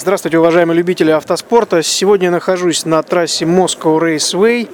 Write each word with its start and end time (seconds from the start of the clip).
Здравствуйте, 0.00 0.38
уважаемые 0.38 0.76
любители 0.76 1.10
автоспорта. 1.10 1.82
Сегодня 1.82 2.26
я 2.26 2.30
нахожусь 2.30 2.84
на 2.84 3.02
трассе 3.02 3.46
Moscow 3.46 3.98
Raceway. 3.98 4.70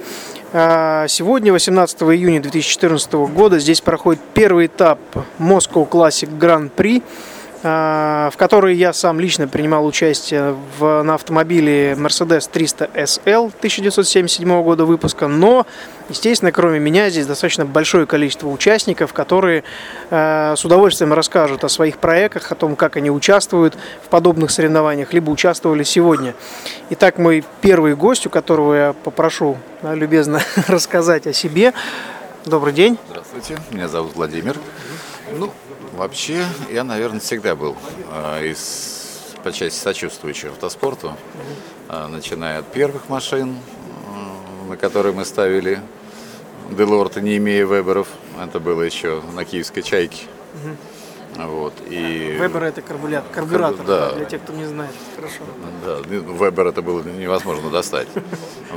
А, 0.53 1.07
Сегодня, 1.07 1.51
18 1.51 2.03
июня 2.03 2.39
2014 2.43 3.11
года, 3.33 3.57
здесь 3.57 3.81
проходит 3.81 4.21
первый 4.35 4.67
этап 4.67 4.99
Moscow 5.39 5.89
Classic 5.89 6.29
Grand 6.37 6.69
Prix, 6.69 7.01
а, 7.63 8.29
в 8.31 8.37
который 8.37 8.75
я 8.75 8.93
сам 8.93 9.19
лично 9.19 9.47
принимал 9.47 9.87
участие 9.87 10.55
в, 10.77 11.01
на 11.01 11.15
автомобиле 11.15 11.93
Mercedes 11.93 12.47
300 12.51 12.91
SL 12.93 13.47
1977 13.47 14.61
года 14.61 14.85
выпуска. 14.85 15.27
Но, 15.27 15.65
естественно, 16.09 16.51
кроме 16.51 16.79
меня, 16.79 17.09
здесь 17.09 17.25
достаточно 17.25 17.65
большое 17.65 18.05
количество 18.05 18.47
участников, 18.47 19.13
которые 19.13 19.63
э, 20.09 20.55
с 20.55 20.65
удовольствием 20.65 21.13
расскажут 21.13 21.63
о 21.63 21.69
своих 21.69 21.97
проектах, 21.97 22.51
о 22.51 22.55
том, 22.55 22.75
как 22.75 22.97
они 22.97 23.09
участвуют 23.09 23.77
в 24.03 24.09
подобных 24.09 24.51
соревнованиях, 24.51 25.13
либо 25.13 25.29
участвовали 25.29 25.83
сегодня. 25.83 26.35
Итак, 26.89 27.17
мой 27.17 27.43
первый 27.61 27.95
гость, 27.95 28.25
у 28.27 28.29
которого 28.29 28.73
я 28.73 28.93
попрошу 28.93 29.57
да, 29.81 29.95
любезно 29.95 30.41
рассказать 30.67 31.27
о 31.27 31.33
себе. 31.33 31.73
Добрый 32.45 32.73
день. 32.73 32.97
Здравствуйте, 33.09 33.57
меня 33.71 33.87
зовут 33.87 34.15
Владимир. 34.15 34.57
Ну, 35.31 35.51
вообще, 35.93 36.45
я, 36.71 36.83
наверное, 36.83 37.19
всегда 37.19 37.55
был 37.55 37.75
э, 38.11 38.47
из, 38.47 39.33
по 39.43 39.51
части 39.51 39.79
сочувствующих 39.79 40.51
автоспорту, 40.51 41.15
э, 41.89 42.07
начиная 42.07 42.59
от 42.59 42.71
первых 42.71 43.09
машин, 43.09 43.57
э, 43.57 44.69
на 44.69 44.77
которые 44.77 45.13
мы 45.13 45.25
ставили 45.25 45.79
Делорта, 46.71 47.21
не 47.21 47.37
имея 47.37 47.65
веберов. 47.65 48.07
Это 48.41 48.59
было 48.59 48.81
еще 48.81 49.21
на 49.33 49.45
киевской 49.45 49.81
«Чайке». 49.81 50.25
Вот, 51.37 51.73
и... 51.89 52.37
Вебер 52.39 52.63
это 52.63 52.81
карбулятор, 52.81 53.29
карбюратор, 53.29 53.85
да. 53.85 54.13
для 54.13 54.23
тех, 54.23 54.41
кто 54.41 54.53
не 54.53 54.63
знает. 54.63 54.91
Хорошо. 55.17 55.43
Да, 55.85 55.97
ну, 56.09 56.33
Вебер 56.33 56.67
это 56.67 56.81
было 56.81 57.01
невозможно 57.01 57.69
достать. 57.69 58.07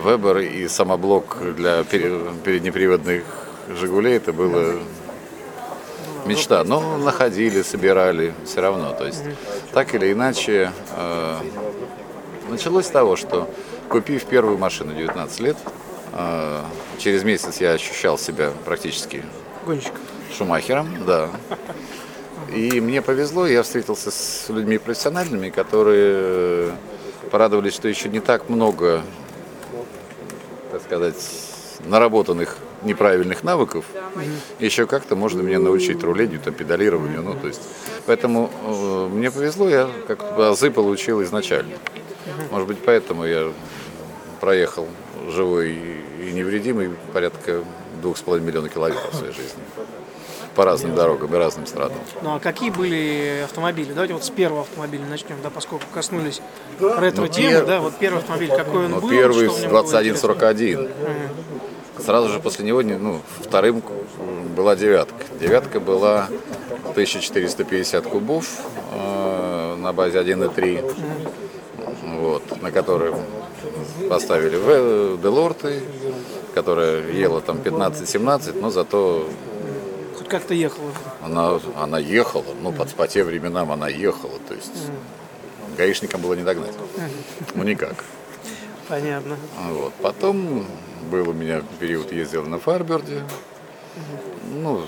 Вебер 0.05 0.39
и 0.39 0.67
самоблок 0.67 1.37
для 1.57 1.85
пере- 1.85 2.21
переднеприводных 2.45 3.23
«Жигулей» 3.69 4.17
это 4.17 4.33
было 4.33 4.75
мечта. 6.27 6.65
Но 6.65 6.99
находили, 6.99 7.63
собирали 7.63 8.35
все 8.45 8.61
равно. 8.61 8.93
То 8.93 9.07
есть 9.07 9.23
так 9.73 9.95
или 9.95 10.13
иначе 10.13 10.73
э, 10.97 11.37
началось 12.49 12.87
с 12.87 12.91
того, 12.91 13.15
что 13.15 13.49
купив 13.89 14.25
первую 14.25 14.59
машину 14.59 14.95
19 14.95 15.41
лет, 15.41 15.57
через 16.99 17.25
месяц 17.25 17.61
я 17.61 17.73
ощущал 17.73 18.19
себя 18.19 18.53
практически 18.65 19.25
Гонщик. 19.67 19.93
Шумахером, 20.37 21.05
да. 21.05 21.29
И 22.55 22.81
мне 22.81 23.03
повезло, 23.03 23.47
я 23.47 23.63
встретился 23.63 24.11
с 24.11 24.47
людьми 24.49 24.79
профессиональными, 24.79 25.51
которые 25.51 26.73
порадовались, 27.31 27.75
что 27.75 27.89
еще 27.89 28.09
не 28.09 28.21
так 28.21 28.49
много, 28.49 29.03
так 30.71 30.83
сказать, 30.83 31.17
наработанных 31.85 32.57
неправильных 32.83 33.43
навыков. 33.43 33.85
Еще 34.59 34.87
как-то 34.87 35.17
можно 35.17 35.43
меня 35.43 35.59
научить 35.59 36.03
рулению, 36.03 36.41
там, 36.41 36.55
педалированию. 36.55 37.23
Ну, 37.23 37.35
то 37.35 37.49
есть, 37.49 37.61
поэтому 38.07 38.51
э, 38.65 39.09
мне 39.13 39.31
повезло, 39.31 39.69
я 39.69 39.91
как-то 40.07 40.51
азы 40.51 40.71
получил 40.71 41.23
изначально. 41.23 41.77
Может 42.51 42.69
быть, 42.69 42.79
поэтому 42.85 43.25
я 43.25 43.53
проехал 44.41 44.87
живой 45.31 45.73
и 46.21 46.33
невредимый 46.33 46.91
порядка 47.13 47.63
двух 48.03 48.17
с 48.19 48.23
половиной 48.23 48.47
миллиона 48.49 48.69
километров 48.69 49.13
в 49.13 49.17
своей 49.17 49.33
жизни. 49.33 49.61
По 50.55 50.65
разным 50.65 50.95
дорогам 50.97 51.33
и 51.35 51.39
разным 51.39 51.67
странам. 51.67 51.99
Ну 52.23 52.35
а 52.35 52.41
какие 52.41 52.71
были 52.71 53.43
автомобили? 53.45 53.93
Давайте 53.93 54.15
вот 54.15 54.25
с 54.25 54.31
первого 54.31 54.63
автомобиля 54.63 55.05
начнем, 55.09 55.37
да, 55.43 55.51
поскольку 55.51 55.85
коснулись 55.95 56.41
ретро-темы, 56.81 57.51
пер- 57.61 57.67
да, 57.67 57.81
вот 57.81 57.95
первый 57.97 58.19
автомобиль, 58.19 58.51
какой 58.51 58.87
он 58.87 58.91
Но 58.93 59.01
был? 59.01 59.09
первый 59.11 59.45
что 59.47 59.55
в 59.55 59.59
в 59.59 59.63
нем 59.63 59.71
было 59.71 59.83
2141. 59.85 60.89
Сразу 62.05 62.29
же 62.29 62.41
после 62.41 62.65
него, 62.65 62.83
не- 62.83 62.97
ну, 62.97 63.21
вторым 63.41 63.83
была 64.57 64.75
девятка. 64.75 65.25
Девятка 65.41 65.79
была 65.79 66.29
1450 66.91 68.05
кубов 68.07 68.47
э, 68.93 69.77
на 69.79 69.93
базе 69.93 70.19
1.3, 70.19 70.95
вот, 72.21 72.63
на 72.63 72.71
которой 72.73 73.13
поставили 74.09 74.57
В- 74.57 75.21
Делорты, 75.23 75.81
которая 76.55 77.11
ела 77.11 77.41
там 77.41 77.59
15-17, 77.59 78.61
но 78.61 78.71
зато? 78.71 79.29
Хоть 80.17 80.29
как-то 80.29 80.55
ехал. 80.55 80.83
она, 81.23 81.61
она 81.77 81.99
ехала, 81.99 82.45
ну, 82.63 82.73
под, 82.73 82.93
по 82.95 83.07
тем 83.07 83.27
временам 83.27 83.71
она 83.71 83.89
ехала, 83.89 84.39
то 84.49 84.55
есть 84.55 84.73
гаишникам 85.77 86.21
было 86.21 86.35
не 86.35 86.43
догнать. 86.43 86.75
Ну, 87.55 87.63
никак. 87.63 88.05
Понятно. 88.89 89.37
Вот. 89.71 89.93
Потом 90.03 90.67
был 91.11 91.29
у 91.29 91.33
меня 91.33 91.63
период, 91.79 92.11
ездил 92.13 92.45
на 92.45 92.59
Фарберде. 92.59 93.23
Ну, 94.51 94.83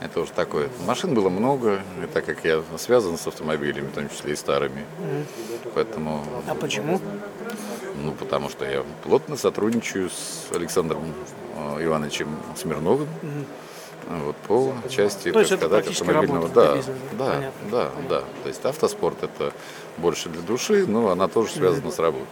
это 0.00 0.20
уже 0.20 0.32
такое. 0.32 0.68
Машин 0.86 1.14
было 1.14 1.28
много, 1.28 1.82
и 2.02 2.06
так 2.06 2.24
как 2.24 2.44
я 2.44 2.62
связан 2.78 3.16
с 3.16 3.26
автомобилями, 3.26 3.86
в 3.88 3.92
том 3.92 4.08
числе 4.08 4.32
и 4.32 4.36
старыми. 4.36 4.84
Поэтому, 5.74 6.24
А 6.46 6.54
почему? 6.54 7.00
ну, 8.02 8.12
потому 8.12 8.48
что 8.50 8.64
я 8.64 8.84
плотно 9.04 9.36
сотрудничаю 9.36 10.10
с 10.10 10.48
Александром 10.54 11.02
э, 11.56 11.84
Ивановичем 11.84 12.28
Смирновым. 12.56 13.08
Вот, 14.08 14.36
по 14.46 14.72
части, 14.88 15.32
То 15.32 15.40
есть 15.40 15.50
так 15.50 15.58
сказать, 15.58 15.88
автомобильного. 15.88 16.48
Да, 16.48 16.76
да, 17.18 17.34
понятно. 17.34 17.50
да, 17.72 17.90
да. 18.08 18.20
То 18.44 18.48
есть 18.48 18.64
автоспорт 18.64 19.20
это 19.24 19.52
больше 19.96 20.28
для 20.28 20.42
души, 20.42 20.86
но 20.86 21.08
она 21.08 21.26
тоже 21.26 21.50
связана 21.50 21.90
с 21.90 21.98
работой. 21.98 22.26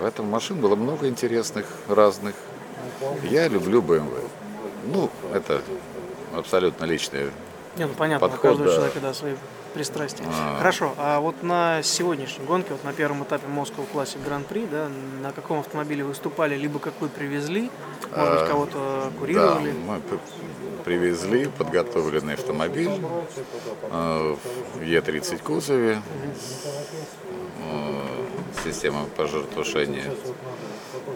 Поэтому 0.00 0.30
машин 0.30 0.58
было 0.58 0.74
много 0.74 1.08
интересных, 1.08 1.66
разных. 1.88 2.34
Я 3.24 3.48
люблю 3.48 3.82
BMW. 3.82 4.26
Ну, 4.86 5.10
это 5.34 5.60
абсолютно 6.36 6.84
личное. 6.84 7.30
Не, 7.76 7.86
ну 7.86 7.92
понятно, 7.94 8.28
Подход, 8.28 8.38
у 8.38 8.48
каждого 8.48 8.68
да. 8.70 8.74
человека, 8.74 9.00
да, 9.00 9.14
свои 9.14 9.34
пристрастия. 9.74 10.24
Хорошо, 10.56 10.94
а 10.96 11.20
вот 11.20 11.42
на 11.42 11.82
сегодняшней 11.82 12.46
гонке, 12.46 12.68
вот 12.72 12.82
на 12.84 12.94
первом 12.94 13.22
этапе 13.24 13.46
Moscow 13.46 13.84
Classic 13.92 14.16
Prix, 14.48 14.68
да, 14.70 14.88
на 15.22 15.32
каком 15.32 15.58
автомобиле 15.60 16.02
выступали, 16.02 16.54
либо 16.56 16.78
какой 16.78 17.10
привезли, 17.10 17.70
может 18.16 18.40
быть, 18.40 18.48
кого-то 18.48 19.10
Да, 19.12 19.18
курировали? 19.20 19.72
мы 19.72 20.00
п- 20.00 20.18
привезли 20.86 21.46
подготовленный 21.46 22.34
автомобиль 22.34 22.90
э, 23.90 24.36
в 24.74 24.80
Е30 24.80 25.42
кузове, 25.42 26.00
э, 27.60 28.02
система 28.64 29.04
пожаротушения. 29.16 30.14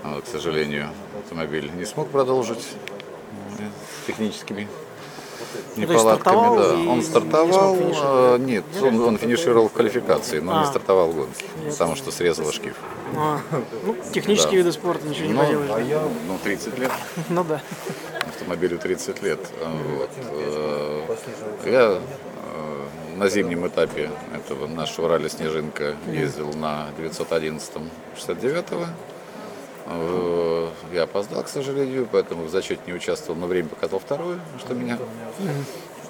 Вот, 0.05 0.25
к 0.25 0.27
сожалению, 0.29 0.91
автомобиль 1.23 1.71
не 1.75 1.87
смог 1.87 2.11
продолжить 2.11 2.67
техническими 4.07 4.69
неполадками. 5.77 6.21
стартовал 6.21 6.57
да. 6.57 6.75
и 6.75 6.87
Он 6.87 7.03
стартовал, 7.03 7.77
э, 7.79 8.39
нет, 8.41 8.65
он, 8.83 9.01
он 9.03 9.19
финишировал 9.19 9.69
в 9.69 9.73
квалификации, 9.73 10.41
но 10.41 10.59
А. 10.59 10.61
не 10.61 10.67
стартовал 10.67 11.11
в 11.11 11.17
гонке, 11.17 11.45
потому 11.71 11.97
что 11.97 12.11
срезала 12.13 12.53
шкив. 12.53 12.75
А, 13.17 13.41
ну, 13.85 13.97
технические 14.13 14.59
виды 14.59 14.73
спорта, 14.73 15.07
ничего 15.09 15.27
не 15.27 15.33
Но, 15.35 15.45
поделаешь. 15.45 15.89
да? 15.89 16.03
ну, 16.29 16.39
30 16.43 16.79
лет. 16.79 16.93
Ну 17.29 17.45
да. 17.45 17.61
автомобилю 18.29 18.79
30 18.79 19.23
лет. 19.23 19.41
Вот. 19.99 20.11
Э, 20.33 21.17
Я 21.67 21.99
э, 21.99 23.17
на 23.17 23.29
зимнем 23.29 23.67
этапе 23.67 24.11
этого 24.35 24.67
нашего 24.67 25.09
ралли 25.09 25.29
«Снежинка» 25.29 25.97
ездил 26.11 26.53
на 26.55 26.89
911 26.99 27.73
69 28.17 28.65
Э, 28.73 28.87
Я 29.87 31.03
опоздал, 31.05 31.43
к 31.43 31.49
сожалению, 31.49 32.09
поэтому 32.11 32.45
в 32.45 32.51
зачете 32.51 32.81
не 32.87 32.93
участвовал, 32.93 33.39
но 33.39 33.47
время 33.47 33.69
показал 33.69 33.99
второе, 33.99 34.39
что 34.59 34.75
меня 34.75 34.99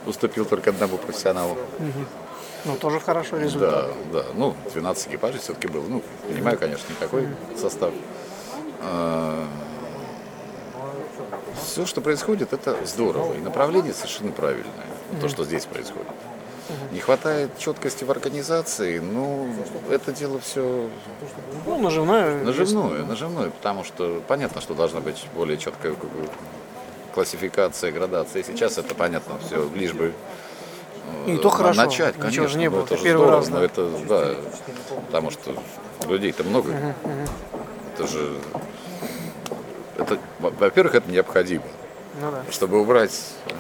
уступил 0.07 0.45
только 0.45 0.71
одному 0.71 0.97
профессионалу. 0.99 1.57
Ну, 2.65 2.77
тоже 2.77 3.01
хорошо 3.01 3.39
результат. 3.39 3.91
Да, 4.13 4.23
да. 4.23 4.25
Ну, 4.35 4.55
12 4.73 5.09
экипажей 5.09 5.41
все-таки 5.41 5.67
было. 5.69 5.85
Ну, 5.87 6.03
понимаю, 6.29 6.59
конечно, 6.59 6.87
не 6.91 6.97
такой 6.97 7.29
состав. 7.59 7.93
Все, 11.63 11.87
что 11.87 12.01
происходит, 12.01 12.53
это 12.53 12.77
здорово. 12.85 13.35
И 13.35 13.39
направление 13.39 13.95
совершенно 13.95 14.33
правильное. 14.33 14.87
То, 15.21 15.29
что 15.29 15.45
здесь 15.45 15.67
происходит. 15.67 16.09
Не 16.93 17.01
хватает 17.01 17.51
четкости 17.59 18.05
в 18.05 18.11
организации, 18.11 18.99
ну, 18.99 19.49
это 19.91 20.13
дело 20.13 20.39
все 20.41 20.89
Ну, 21.67 21.79
нажимаю. 21.79 22.45
наживное, 22.45 23.05
наживное, 23.05 23.51
потому 23.51 23.85
что 23.85 24.23
понятно, 24.27 24.61
что 24.61 24.75
должна 24.75 25.01
быть 25.01 25.27
более 25.35 25.57
четкая 25.59 25.95
классификация, 27.15 27.93
градация. 27.93 28.43
Сейчас 28.43 28.79
это 28.79 28.95
понятно, 28.95 29.35
все, 29.47 29.69
лишь 29.75 29.93
бы 29.93 30.13
И 31.27 31.37
то 31.39 31.51
хорошо. 31.51 31.83
начать, 31.85 32.15
Ничего 32.17 32.23
конечно. 32.29 32.49
же 32.49 32.59
не 32.59 32.71
было. 32.71 32.85
это 32.85 32.97
первый 32.97 33.25
здорово, 33.25 33.37
раз, 33.37 33.49
но 33.49 33.59
да. 33.59 33.65
это, 33.65 33.91
да, 34.09 34.35
потому 35.07 35.31
что 35.31 35.55
людей-то 36.09 36.45
много. 36.45 36.95
Это 37.95 38.07
же, 38.07 38.37
это, 39.99 40.19
во- 40.39 40.51
во-первых, 40.51 40.95
это 40.95 41.11
необходимо, 41.11 41.65
Ну 42.21 42.31
да. 42.31 42.43
чтобы 42.51 42.81
убрать 42.81 43.13
э, 43.47 43.51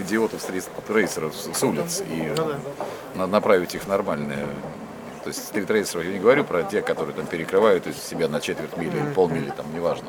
идиотов, 0.00 0.40
стрит- 0.40 0.68
рейсеров 0.88 1.34
с 1.34 1.62
улиц 1.62 2.02
и 2.08 2.32
Ну 2.36 2.44
да. 2.44 2.58
надо 3.14 3.32
направить 3.32 3.74
их 3.74 3.82
в 3.84 3.86
нормальные. 3.88 4.46
То 5.24 5.28
есть 5.30 5.44
стритрейсеров 5.44 6.04
я 6.04 6.12
не 6.12 6.18
говорю 6.18 6.44
про 6.44 6.62
те, 6.62 6.82
которые 6.82 7.14
там 7.14 7.26
перекрывают 7.26 7.86
есть, 7.86 8.06
себя 8.06 8.28
на 8.28 8.40
четверть 8.40 8.76
мили 8.76 8.96
или 8.96 9.12
полмили, 9.12 9.50
там, 9.50 9.66
неважно. 9.74 10.08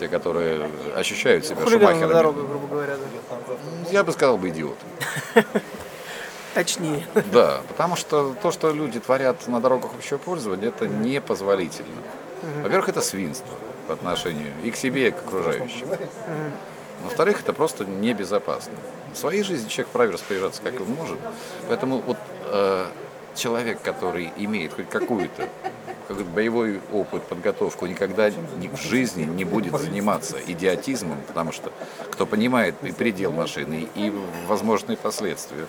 Те, 0.00 0.08
которые 0.08 0.68
ощущают 0.96 1.44
себя 1.46 1.56
Хулиганы 1.56 1.78
на 1.80 1.88
шумахерами. 1.90 2.12
дорогах, 2.12 2.46
грубо 2.48 2.66
говоря. 2.66 2.96
да. 2.96 3.90
Я 3.90 4.02
бы 4.04 4.12
сказал 4.12 4.36
бы 4.38 4.48
идиот. 4.48 4.78
Точнее. 6.54 7.06
Да, 7.32 7.60
потому 7.68 7.94
что 7.96 8.34
то, 8.42 8.50
что 8.50 8.72
люди 8.72 8.98
творят 9.00 9.46
на 9.48 9.60
дорогах 9.60 9.92
общего 9.96 10.18
пользования, 10.18 10.68
это 10.68 10.88
непозволительно. 10.88 11.88
Во-первых, 12.62 12.88
это 12.88 13.00
свинство 13.00 13.54
по 13.86 13.94
отношению 13.94 14.52
и 14.64 14.70
к 14.70 14.76
себе, 14.76 15.08
и 15.08 15.10
к 15.10 15.18
окружающим. 15.18 15.86
Во-вторых, 17.04 17.40
это 17.40 17.52
просто 17.52 17.84
небезопасно. 17.84 18.72
В 19.12 19.16
своей 19.16 19.42
жизни 19.42 19.68
человек 19.68 19.88
вправе 19.88 20.12
распоряжаться, 20.12 20.62
как 20.62 20.80
он 20.80 20.88
может. 20.88 21.18
Поэтому 21.68 21.98
вот 21.98 22.16
э, 22.46 22.86
человек, 23.34 23.80
который 23.82 24.32
имеет 24.36 24.74
хоть 24.74 24.88
какую-то 24.88 25.48
какой-то 26.06 26.30
боевой 26.30 26.80
опыт, 26.90 27.22
подготовку, 27.24 27.84
никогда 27.84 28.30
ни- 28.30 28.68
в 28.68 28.80
жизни 28.80 29.24
не 29.24 29.44
будет 29.44 29.78
заниматься 29.78 30.38
идиотизмом, 30.46 31.18
потому 31.26 31.52
что 31.52 31.70
кто 32.10 32.24
понимает 32.24 32.74
и 32.82 32.92
предел 32.92 33.30
машины, 33.30 33.86
и 33.94 34.10
возможные 34.46 34.96
последствия, 34.96 35.66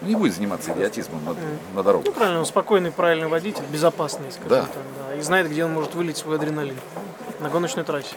не 0.00 0.14
будет 0.16 0.34
заниматься 0.34 0.72
идиотизмом 0.72 1.22
на, 1.26 1.36
на 1.74 1.82
дорогах. 1.82 2.06
Ну, 2.06 2.12
правильно, 2.14 2.38
он 2.38 2.46
спокойный, 2.46 2.90
правильный 2.90 3.28
водитель, 3.28 3.64
безопасный, 3.70 4.32
скажем 4.32 4.48
Да. 4.48 4.60
так, 4.62 4.70
да. 5.10 5.14
И 5.16 5.20
знает, 5.20 5.50
где 5.50 5.62
он 5.66 5.74
может 5.74 5.94
вылить 5.94 6.16
свой 6.16 6.36
адреналин. 6.36 6.78
На 7.40 7.50
гоночной 7.50 7.84
трассе. 7.84 8.14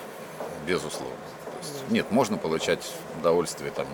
Безусловно. 0.66 1.14
Есть, 1.62 1.74
нет, 1.90 2.06
можно 2.10 2.38
получать 2.38 2.90
удовольствие 3.20 3.72
там. 3.72 3.86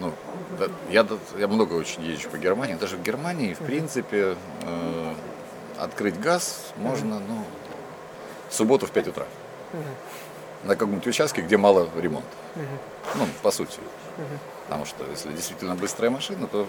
Ну, 0.00 0.12
да, 0.58 0.66
я, 0.90 1.02
да- 1.04 1.18
я 1.38 1.46
много 1.46 1.74
очень 1.74 2.02
езжу 2.02 2.30
по 2.30 2.38
Германии. 2.38 2.74
Даже 2.74 2.96
в 2.96 3.02
Германии, 3.02 3.52
в 3.54 3.58
принципе, 3.58 4.36
э, 4.62 5.14
открыть 5.78 6.18
газ 6.18 6.72
можно, 6.76 7.18
ну, 7.20 7.44
в 8.48 8.54
субботу 8.54 8.86
в 8.86 8.90
5 8.90 9.08
утра. 9.08 9.26
На 10.64 10.74
каком-нибудь 10.74 11.06
участке, 11.06 11.42
где 11.42 11.56
мало 11.56 11.88
ремонта. 11.96 12.28
Ну, 13.14 13.26
по 13.42 13.50
сути. 13.50 13.78
Потому 14.64 14.84
что 14.86 15.04
если 15.10 15.30
действительно 15.32 15.74
быстрая 15.74 16.10
машина, 16.10 16.46
то 16.46 16.66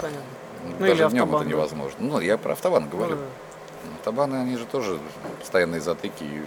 Понятно. 0.00 0.22
ну, 0.64 0.70
Ну, 0.78 0.86
даже 0.86 1.08
днем 1.08 1.22
автобан, 1.24 1.34
это 1.42 1.44
да. 1.44 1.50
невозможно. 1.50 1.96
Ну, 2.00 2.20
я 2.20 2.36
про 2.38 2.52
автобан 2.52 2.88
говорю. 2.88 3.16
Ну, 3.16 3.90
Автобаны, 3.98 4.36
они 4.36 4.56
же 4.56 4.66
тоже 4.66 4.98
постоянные 5.40 5.80
затыки. 5.80 6.24
и 6.24 6.42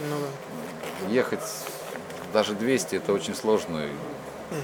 Ну, 0.00 0.16
да. 1.06 1.12
ехать 1.12 1.40
даже 2.32 2.54
200 2.54 2.96
это 2.96 3.12
очень 3.12 3.34
сложно. 3.34 3.78
и- 3.86 4.54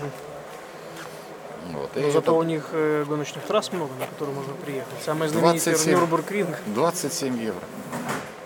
Вот. 1.73 1.91
И 1.97 2.01
Но 2.01 2.11
зато 2.11 2.19
это 2.19 2.33
у 2.33 2.43
них 2.43 2.69
э, 2.73 3.05
гоночных 3.07 3.45
трасс 3.45 3.73
много, 3.73 3.93
на 3.99 4.07
которые 4.07 4.35
можно 4.35 4.55
приехать. 4.55 5.03
Самое 5.05 5.31
знаменитое 5.31 5.75
27. 5.75 5.93
Нюрнбургринг 5.95 6.57
27 6.67 7.43
евро. 7.43 7.61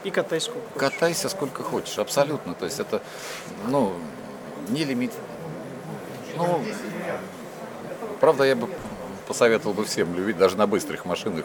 и 0.04 0.10
катайся 0.10 0.48
сколько 0.50 0.72
хочешь. 0.72 0.92
Катайся 0.92 1.28
сколько 1.28 1.62
хочешь, 1.62 1.98
абсолютно. 1.98 2.54
То 2.54 2.64
есть 2.64 2.80
это, 2.80 3.02
ну, 3.68 3.92
не 4.68 4.84
лимит. 4.84 5.12
Ну, 6.36 6.62
правда, 8.20 8.44
я 8.44 8.56
бы 8.56 8.68
посоветовал 9.26 9.74
бы 9.74 9.84
всем 9.84 10.14
любить, 10.14 10.38
даже 10.38 10.56
на 10.56 10.66
быстрых 10.66 11.04
машинах, 11.04 11.44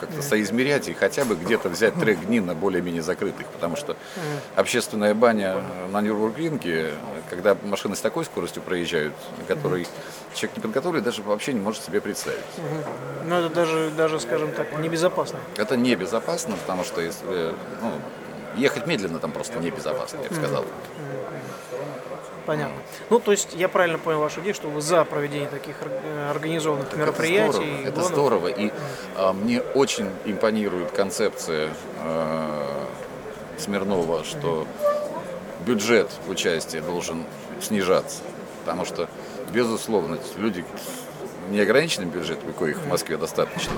как-то 0.00 0.22
соизмерять 0.22 0.88
и 0.88 0.94
хотя 0.94 1.24
бы 1.24 1.34
где-то 1.34 1.68
взять 1.68 1.94
трек 1.94 2.18
дни 2.20 2.40
на 2.40 2.54
более-менее 2.54 3.02
закрытых, 3.02 3.46
потому 3.48 3.76
что 3.76 3.96
общественная 4.56 5.14
баня 5.14 5.62
на 5.92 6.00
Нюрнбургринге, 6.00 6.92
когда 7.28 7.56
машины 7.62 7.94
с 7.94 8.00
такой 8.00 8.24
скоростью 8.24 8.62
проезжают, 8.62 9.14
который 9.46 9.86
человек 10.34 10.56
не 10.56 10.62
подготовленный, 10.62 11.04
даже 11.04 11.22
вообще 11.22 11.52
не 11.52 11.60
может 11.60 11.82
себе 11.84 12.00
представить. 12.00 12.40
Но 13.26 13.38
это 13.38 13.54
даже, 13.54 13.90
даже, 13.96 14.18
скажем 14.20 14.52
так, 14.52 14.78
небезопасно. 14.78 15.38
Это 15.56 15.76
небезопасно, 15.76 16.56
потому 16.56 16.84
что 16.84 17.00
если 17.00 17.54
ну, 17.82 17.92
ехать 18.56 18.86
медленно 18.86 19.18
там 19.18 19.32
просто 19.32 19.58
небезопасно, 19.58 20.18
я 20.22 20.28
бы 20.28 20.34
сказал. 20.34 20.64
Понятно. 22.50 22.74
Ну, 23.10 23.20
то 23.20 23.30
есть 23.30 23.50
я 23.54 23.68
правильно 23.68 23.96
понял 23.96 24.18
вашу 24.18 24.40
идею, 24.40 24.56
что 24.56 24.66
вы 24.68 24.80
за 24.80 25.04
проведение 25.04 25.48
таких 25.48 25.76
э, 25.82 26.30
организованных 26.30 26.92
мероприятий. 26.96 27.62
Это 27.62 27.62
здорово, 27.62 27.82
это 27.86 27.92
гонок. 27.92 28.08
здорово. 28.10 28.46
И 28.48 28.72
а, 29.14 29.32
мне 29.32 29.60
очень 29.60 30.08
импонирует 30.24 30.90
концепция 30.90 31.68
э, 32.02 32.84
Смирнова, 33.56 34.24
что 34.24 34.66
бюджет 35.64 36.10
участия 36.26 36.80
должен 36.80 37.24
снижаться. 37.62 38.18
Потому 38.64 38.84
что, 38.84 39.08
безусловно, 39.52 40.18
люди 40.36 40.64
с 40.76 41.52
неограниченным 41.52 42.10
бюджетом, 42.10 42.52
коих 42.52 42.78
в 42.78 42.88
Москве 42.88 43.16
достаточно, 43.16 43.74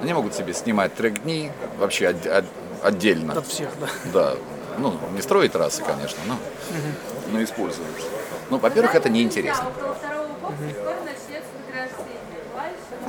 они 0.00 0.12
могут 0.14 0.32
себе 0.34 0.54
снимать 0.54 0.94
трек-дни 0.94 1.50
вообще 1.76 2.06
от- 2.06 2.26
от- 2.26 2.44
отдельно. 2.84 3.32
От 3.32 3.48
всех, 3.48 3.70
да. 3.80 3.88
Да, 4.12 4.34
ну, 4.78 4.98
не 5.14 5.22
строить 5.22 5.52
трассы, 5.52 5.82
конечно, 5.82 6.18
но, 6.26 6.36
но 7.30 7.42
использовать. 7.42 7.90
Ну, 8.50 8.58
во-первых, 8.58 8.94
это 8.94 9.08
неинтересно. 9.08 9.66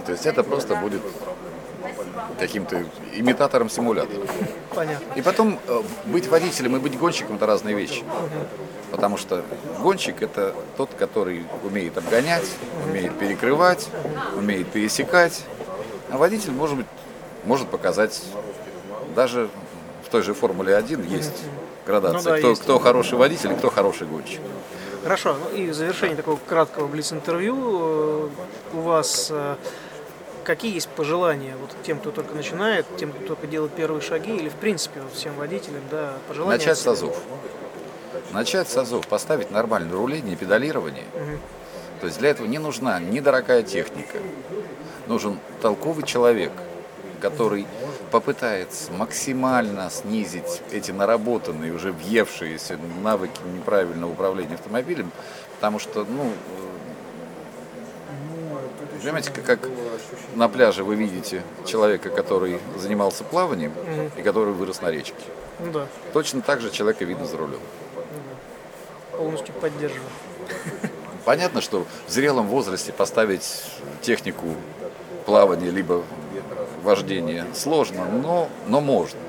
То 0.05 0.11
есть 0.11 0.25
это 0.25 0.43
просто 0.43 0.75
будет 0.75 1.01
каким-то 2.39 2.83
имитатором 3.13 3.69
симулятора. 3.69 4.25
Понятно. 4.73 5.13
И 5.15 5.21
потом 5.21 5.59
э, 5.67 5.81
быть 6.05 6.27
водителем 6.27 6.75
и 6.75 6.79
быть 6.79 6.97
гонщиком 6.97 7.37
это 7.37 7.45
разные 7.45 7.75
вещи. 7.75 8.03
Потому 8.91 9.17
что 9.17 9.43
гонщик 9.79 10.21
это 10.21 10.53
тот, 10.77 10.89
который 10.97 11.45
умеет 11.63 11.97
обгонять, 11.97 12.45
умеет 12.87 13.17
перекрывать, 13.17 13.87
умеет 14.35 14.69
пересекать. 14.71 15.43
А 16.11 16.17
водитель 16.17 16.51
может 16.51 16.77
быть 16.77 16.87
может 17.45 17.69
показать 17.69 18.21
даже 19.15 19.49
той 20.13 20.21
же 20.21 20.35
Формуле 20.35 20.75
1 20.75 21.05
есть 21.05 21.43
градация. 21.87 22.19
Ну 22.19 22.23
да, 22.23 22.37
кто, 22.37 22.49
есть. 22.51 22.61
кто 22.61 22.77
хороший 22.77 23.17
водитель 23.17 23.55
кто 23.55 23.71
хороший 23.71 24.05
гонщик. 24.05 24.39
Хорошо. 25.01 25.35
Ну 25.39 25.57
и 25.57 25.71
в 25.71 25.73
завершение 25.73 26.15
такого 26.15 26.37
краткого 26.47 26.87
блиц-интервью 26.87 27.55
э, 27.57 28.29
у 28.73 28.81
вас 28.81 29.29
э, 29.31 29.55
какие 30.43 30.75
есть 30.75 30.87
пожелания 30.89 31.55
вот 31.59 31.71
тем, 31.81 31.97
кто 31.97 32.11
только 32.11 32.35
начинает, 32.35 32.85
тем, 32.95 33.11
кто 33.11 33.25
только 33.25 33.47
делает 33.47 33.71
первые 33.71 34.01
шаги, 34.01 34.35
или 34.35 34.49
в 34.49 34.53
принципе 34.53 35.01
вот 35.01 35.13
всем 35.13 35.33
водителям, 35.33 35.81
да, 35.89 36.13
пожелания? 36.27 36.59
Начать 36.59 36.77
с 36.77 36.85
азов. 36.85 37.17
Начать 38.31 38.69
с 38.69 38.77
азов, 38.77 39.07
поставить 39.07 39.49
нормальное 39.49 39.97
руление, 39.97 40.35
педалирование. 40.35 41.05
То 42.01 42.05
есть 42.05 42.19
для 42.19 42.29
этого 42.29 42.45
не 42.45 42.59
нужна 42.59 42.99
недорогая 42.99 43.63
техника. 43.63 44.19
Нужен 45.07 45.39
толковый 45.59 46.05
человек, 46.05 46.51
который 47.23 47.65
попытается 48.11 48.91
максимально 48.91 49.89
снизить 49.89 50.61
эти 50.71 50.91
наработанные, 50.91 51.71
уже 51.71 51.93
въевшиеся 51.93 52.77
навыки 53.01 53.39
неправильного 53.55 54.11
управления 54.11 54.55
автомобилем, 54.55 55.09
потому 55.55 55.79
что, 55.79 56.03
ну, 56.03 56.33
э, 58.91 59.01
понимаете, 59.01 59.31
как, 59.31 59.61
на 60.35 60.49
пляже 60.49 60.83
вы 60.83 60.95
видите 60.95 61.43
человека, 61.65 62.09
который 62.09 62.59
занимался 62.77 63.23
плаванием 63.23 63.71
и 64.17 64.21
который 64.21 64.53
вырос 64.53 64.81
на 64.81 64.91
речке. 64.91 65.15
Ну 65.61 65.71
да, 65.71 65.87
Точно 66.11 66.41
так 66.41 66.59
же 66.59 66.71
человека 66.71 67.05
видно 67.05 67.25
за 67.25 67.37
рулем. 67.37 67.61
полностью 69.17 69.55
поддерживаю. 69.55 70.09
Понятно, 71.23 71.61
что 71.61 71.85
в 72.05 72.11
зрелом 72.11 72.47
возрасте 72.47 72.91
поставить 72.91 73.63
технику 74.01 74.55
плавания 75.25 75.69
либо 75.71 76.03
вождения 76.83 77.45
сложно, 77.53 78.05
но, 78.05 78.49
но 78.67 78.81
можно. 78.81 79.19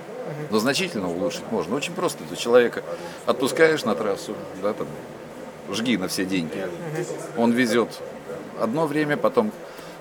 Но 0.50 0.58
значительно 0.58 1.10
улучшить 1.10 1.50
можно. 1.50 1.76
Очень 1.76 1.94
просто. 1.94 2.24
Ты 2.28 2.36
человека 2.36 2.82
отпускаешь 3.26 3.84
на 3.84 3.94
трассу, 3.94 4.34
да, 4.62 4.72
там, 4.72 4.86
жги 5.70 5.96
на 5.96 6.08
все 6.08 6.24
деньги. 6.24 6.66
Он 7.36 7.52
везет 7.52 7.88
одно 8.60 8.86
время, 8.86 9.16
потом 9.16 9.52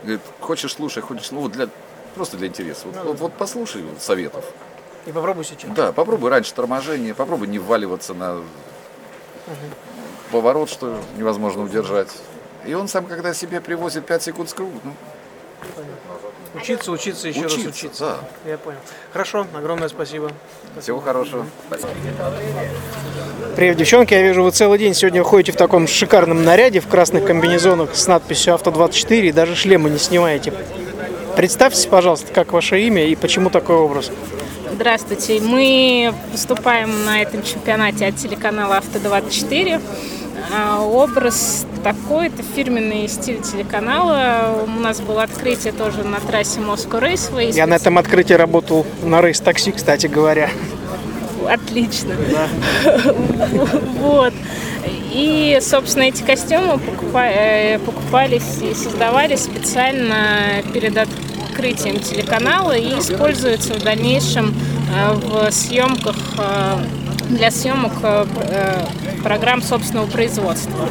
говорит, 0.02 0.22
хочешь 0.40 0.74
слушай, 0.74 1.02
хочешь 1.02 1.28
слушай, 1.28 1.44
вот 1.44 1.52
для, 1.52 1.70
просто 2.16 2.38
для 2.38 2.48
интереса. 2.48 2.88
Вот, 2.88 3.04
вот, 3.04 3.20
вот 3.20 3.34
послушай 3.34 3.84
вот 3.84 4.02
советов. 4.02 4.46
И 5.06 5.12
попробуй 5.12 5.44
сейчас. 5.44 5.72
Да, 5.72 5.92
попробуй 5.92 6.30
раньше 6.30 6.54
торможение, 6.54 7.14
попробуй 7.14 7.48
не 7.48 7.60
вваливаться 7.60 8.14
на 8.14 8.42
поворот, 10.32 10.70
что 10.70 11.00
невозможно 11.18 11.64
удержать. 11.64 12.10
И 12.66 12.74
он 12.74 12.88
сам, 12.88 13.06
когда 13.06 13.34
себе 13.34 13.60
привозит 13.60 14.06
5 14.06 14.24
секунд 14.24 14.50
с 14.50 14.54
круга, 14.54 14.80
ну, 14.84 14.94
Учиться, 16.56 16.92
учиться, 16.92 17.28
еще 17.28 17.44
раз 17.44 17.54
Учиться, 17.54 17.70
учиться. 17.70 18.18
Я 18.46 18.58
понял. 18.58 18.78
Хорошо, 19.12 19.48
огромное 19.56 19.90
спасибо. 19.90 20.32
всего 20.80 21.00
хорошего. 21.00 21.46
Спасибо. 21.68 21.90
Привет, 23.56 23.78
девчонки. 23.78 24.14
Я 24.14 24.22
вижу, 24.22 24.44
вы 24.44 24.52
целый 24.52 24.78
день 24.78 24.94
сегодня 24.94 25.24
ходите 25.24 25.52
в 25.52 25.56
таком 25.56 25.88
шикарном 25.88 26.44
наряде, 26.44 26.80
в 26.80 26.88
красных 26.88 27.26
комбинезонах 27.26 27.96
с 27.96 28.08
надписью 28.08 28.54
«Авто-24» 28.54 29.28
и 29.28 29.32
даже 29.32 29.56
шлемы 29.56 29.90
не 29.90 29.98
снимаете. 29.98 30.54
Представьтесь, 31.36 31.88
пожалуйста, 31.88 32.32
как 32.32 32.54
ваше 32.54 32.80
имя 32.82 33.06
и 33.06 33.16
почему 33.16 33.50
такой 33.50 33.76
образ. 33.76 34.12
Здравствуйте. 34.72 35.40
Мы 35.40 36.14
выступаем 36.32 37.06
на 37.06 37.22
этом 37.22 37.44
чемпионате 37.44 38.08
от 38.08 38.16
телеканала 38.16 38.78
Авто-24. 38.78 39.82
А, 40.56 40.82
образ 40.82 41.66
такой, 41.84 42.28
это 42.28 42.44
фирменный 42.44 43.08
стиль 43.08 43.42
телеканала. 43.42 44.64
У 44.64 44.80
нас 44.80 45.02
было 45.02 45.24
открытие 45.24 45.74
тоже 45.74 46.04
на 46.04 46.20
трассе 46.20 46.60
Moscow 46.60 47.02
Raceway. 47.02 47.52
Я 47.54 47.66
на 47.66 47.76
этом 47.76 47.98
открытии 47.98 48.34
работал 48.34 48.86
на 49.02 49.22
рейс 49.22 49.40
такси, 49.40 49.72
кстати 49.72 50.06
говоря. 50.08 50.50
Отлично. 51.48 52.16
Вот. 54.00 54.34
И, 55.12 55.60
собственно, 55.62 56.04
эти 56.04 56.24
костюмы 56.24 56.80
э, 57.14 57.80
покупались 57.80 58.60
и 58.62 58.74
создавались 58.74 59.44
специально 59.44 60.64
перед 60.74 60.98
открытием 60.98 62.00
телеканала 62.00 62.76
и 62.76 63.00
используются 63.00 63.74
в 63.76 63.84
дальнейшем 63.84 64.54
э, 64.94 65.14
в 65.14 65.52
съемках 65.52 66.16
э, 66.38 66.78
для 67.34 67.52
съемок 67.52 67.94
программ 69.24 69.62
собственного 69.62 70.08
производства. 70.08 70.90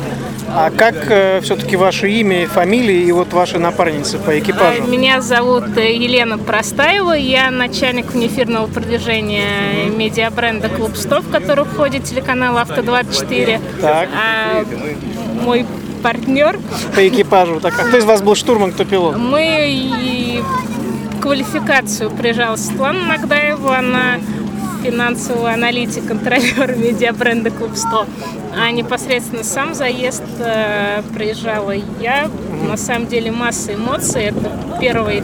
А 0.48 0.70
как 0.70 1.10
э, 1.10 1.40
все-таки 1.42 1.76
ваше 1.76 2.10
имя, 2.10 2.46
фамилия 2.46 3.02
и 3.02 3.12
вот 3.12 3.32
ваши 3.32 3.58
напарницы 3.58 4.18
по 4.18 4.38
экипажу? 4.38 4.84
Меня 4.84 5.20
зовут 5.20 5.76
Елена 5.76 6.36
Простаева, 6.36 7.12
я 7.12 7.50
начальник 7.50 8.14
унифирного 8.14 8.66
продвижения 8.66 9.86
медиабренда 9.88 10.68
Клуб 10.68 10.96
100, 10.96 11.20
в 11.22 11.30
который 11.30 11.64
входит 11.64 12.04
телеканал 12.04 12.58
Авто24. 12.58 13.60
Так. 13.80 14.08
А 14.14 14.64
мой 15.42 15.64
партнер. 16.02 16.58
По 16.94 17.06
экипажу. 17.08 17.60
Так, 17.60 17.78
а 17.78 17.84
кто 17.84 17.96
из 17.96 18.04
вас 18.04 18.20
был 18.20 18.34
штурман, 18.34 18.72
кто 18.72 18.84
пилот? 18.84 19.16
Мы 19.16 19.68
и 19.68 20.42
квалификацию 21.22 22.10
приезжала 22.10 22.56
Светлана 22.56 23.04
Нагдаева, 23.06 23.78
она 23.78 24.18
финансовый 24.82 25.52
аналитик, 25.54 26.06
контролер 26.06 26.76
медиабренда 26.76 27.50
Клуб 27.50 27.76
100. 27.76 28.06
А 28.56 28.70
непосредственно 28.70 29.44
сам 29.44 29.74
заезд 29.74 30.22
э, 30.38 31.02
приезжала 31.14 31.72
я. 32.00 32.28
На 32.68 32.76
самом 32.76 33.06
деле 33.06 33.30
масса 33.30 33.74
эмоций. 33.74 34.24
Это 34.24 34.52
первый 34.80 35.22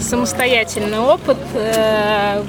самостоятельный 0.00 0.98
опыт 0.98 1.38
э, 1.54 2.42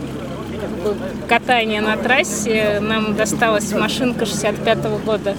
катания 1.28 1.82
на 1.82 1.98
трассе. 1.98 2.80
Нам 2.80 3.16
досталась 3.16 3.72
машинка 3.74 4.26
65 4.26 4.78
-го 4.78 5.04
года 5.04 5.36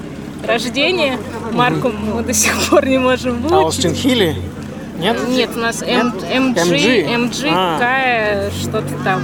рождения. 0.47 1.19
Марку 1.53 1.91
мы 1.91 2.23
до 2.23 2.35
сих 2.35 2.53
пор 2.69 2.87
не 2.87 2.99
можем 2.99 3.41
выучить. 3.43 3.87
Аустин 3.87 3.95
Хилли? 3.95 4.37
Нет? 4.99 5.17
Нет, 5.29 5.51
у 5.57 5.59
нас 5.59 5.83
М, 5.83 6.13
MG, 6.13 7.05
MG, 7.07 7.49
а. 7.51 8.51
что-то 8.61 8.95
там. 9.03 9.21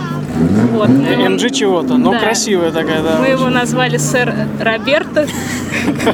Вот. 0.71 0.89
MG 0.89 1.51
чего-то, 1.51 1.97
но 1.97 2.13
да. 2.13 2.21
красивая 2.21 2.71
такая, 2.73 3.03
да. 3.03 3.19
Мы 3.19 3.29
его 3.29 3.49
назвали 3.49 3.97
сэр 3.97 4.35
Роберто, 4.61 5.27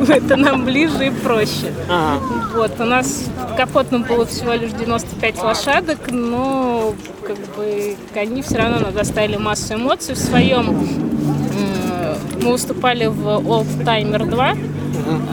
это 0.08 0.36
нам 0.36 0.64
ближе 0.64 1.06
и 1.06 1.10
проще. 1.10 1.72
Ага. 1.88 2.20
Вот, 2.54 2.72
у 2.78 2.84
нас 2.84 3.24
в 3.52 3.56
капотном 3.56 4.02
было 4.04 4.26
всего 4.26 4.52
лишь 4.52 4.70
95 4.72 5.42
лошадок, 5.42 6.10
но 6.10 6.94
как 7.26 7.36
бы 7.56 7.96
они 8.14 8.42
все 8.42 8.58
равно 8.58 8.80
нам 8.80 8.92
доставили 8.92 9.36
массу 9.36 9.74
эмоций 9.74 10.14
в 10.14 10.18
своем. 10.18 10.88
Мы 12.42 12.52
выступали 12.52 13.06
в 13.06 13.26
Old 13.26 13.84
Timer 13.84 14.28
2, 14.28 14.54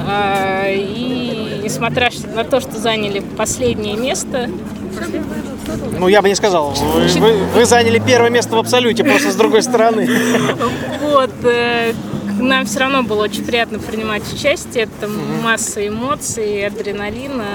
а, 0.08 0.66
и 0.68 1.62
несмотря 1.64 2.10
на 2.36 2.44
то, 2.44 2.62
что 2.62 2.78
заняли 2.78 3.22
последнее 3.38 3.98
место, 3.98 4.50
ну, 6.00 6.08
я 6.08 6.22
бы 6.22 6.30
не 6.30 6.36
сказал. 6.36 6.72
Вы, 6.72 7.08
вы, 7.20 7.38
вы 7.46 7.66
заняли 7.66 8.00
первое 8.00 8.30
место 8.30 8.56
в 8.56 8.60
абсолюте, 8.60 9.04
просто 9.04 9.32
с 9.32 9.36
другой 9.36 9.62
стороны. 9.62 10.10
Вот. 11.02 11.32
Э, 11.44 11.94
нам 12.40 12.66
все 12.66 12.80
равно 12.80 13.04
было 13.04 13.24
очень 13.24 13.46
приятно 13.46 13.80
принимать 13.80 14.24
участие. 14.34 14.84
Это 14.84 15.08
масса 15.08 15.88
эмоций, 15.88 16.66
адреналина. 16.66 17.46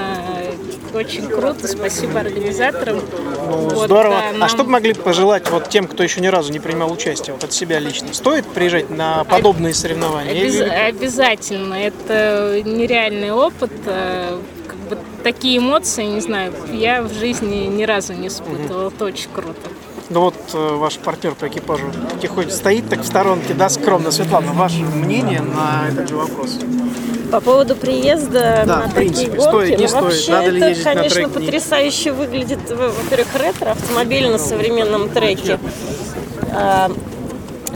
Очень 0.94 1.28
круто. 1.28 1.66
Спасибо 1.68 2.20
организаторам. 2.20 3.00
Ну, 3.48 3.68
вот, 3.68 3.84
здорово. 3.86 4.14
Да, 4.14 4.32
нам... 4.32 4.42
А 4.44 4.48
что 4.48 4.64
бы 4.64 4.70
могли 4.70 4.94
пожелать 4.94 5.50
вот 5.50 5.68
тем, 5.68 5.86
кто 5.86 6.02
еще 6.02 6.20
ни 6.20 6.28
разу 6.28 6.52
не 6.52 6.60
принимал 6.60 6.92
участие, 6.92 7.34
вот 7.34 7.44
от 7.44 7.52
себя 7.52 7.78
лично? 7.78 8.14
Стоит 8.14 8.46
приезжать 8.46 8.90
на 8.90 9.24
подобные 9.24 9.74
соревнования? 9.74 10.32
Обяз... 10.32 10.54
Или... 10.54 10.62
Обязательно. 10.68 11.74
Это 11.74 12.62
нереальный 12.64 13.32
опыт 13.32 13.72
э, 13.86 14.38
такие 15.26 15.58
эмоции, 15.58 16.04
не 16.04 16.20
знаю, 16.20 16.52
я 16.72 17.02
в 17.02 17.12
жизни 17.12 17.66
ни 17.66 17.82
разу 17.82 18.12
не 18.12 18.28
испытывала. 18.28 18.90
Это 18.90 19.06
очень 19.06 19.28
круто. 19.34 19.58
Ну 20.08 20.20
вот 20.20 20.36
э, 20.54 20.74
ваш 20.76 20.98
партнер 20.98 21.34
по 21.34 21.48
экипажу 21.48 21.86
тихонько 22.22 22.52
стоит 22.52 22.88
так 22.88 23.00
в 23.00 23.06
сторонке, 23.06 23.52
да, 23.52 23.68
скромно. 23.68 24.12
Светлана, 24.12 24.52
ваше 24.52 24.82
мнение 24.82 25.40
на 25.40 25.88
этот 25.88 26.08
же 26.08 26.14
вопрос? 26.14 26.60
По 27.32 27.40
поводу 27.40 27.74
приезда 27.74 28.62
да, 28.64 28.76
на 28.82 28.88
в 28.88 28.94
принципе, 28.94 29.32
такие 29.32 29.36
гонки, 29.36 29.48
стоит, 29.48 29.78
не 29.78 29.82
ну, 29.82 29.88
стоит, 29.88 30.04
вообще 30.04 30.30
надо 30.30 30.50
ли 30.50 30.60
это, 30.60 30.82
конечно, 30.84 31.22
на 31.22 31.28
трек? 31.28 31.32
потрясающе 31.32 32.12
выглядит, 32.12 32.60
во-первых, 32.70 33.34
ретро-автомобиль 33.34 34.30
на 34.30 34.38
современном 34.38 35.08
треке. 35.08 35.58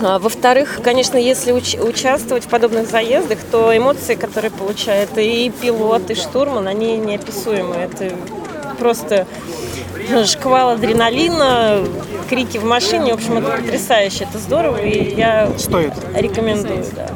А, 0.02 0.18
во-вторых, 0.18 0.80
конечно, 0.82 1.16
если 1.18 1.52
уч- 1.52 1.80
участвовать 1.80 2.44
в 2.44 2.48
подобных 2.48 2.88
заездах, 2.88 3.38
то 3.50 3.76
эмоции, 3.76 4.14
которые 4.14 4.50
получает 4.50 5.16
и 5.18 5.50
пилот, 5.60 6.10
и 6.10 6.14
штурман, 6.14 6.66
они 6.66 6.96
неописуемы. 6.96 7.76
Это 7.76 8.12
просто 8.78 9.26
шквал 10.26 10.70
адреналина, 10.70 11.84
крики 12.28 12.58
в 12.58 12.64
машине. 12.64 13.12
В 13.12 13.16
общем, 13.16 13.38
это 13.38 13.50
потрясающе, 13.58 14.24
это 14.28 14.38
здорово, 14.38 14.78
и 14.78 15.14
я 15.14 15.50
Стоит. 15.58 15.92
рекомендую. 16.14 16.84
Да. 16.96 17.08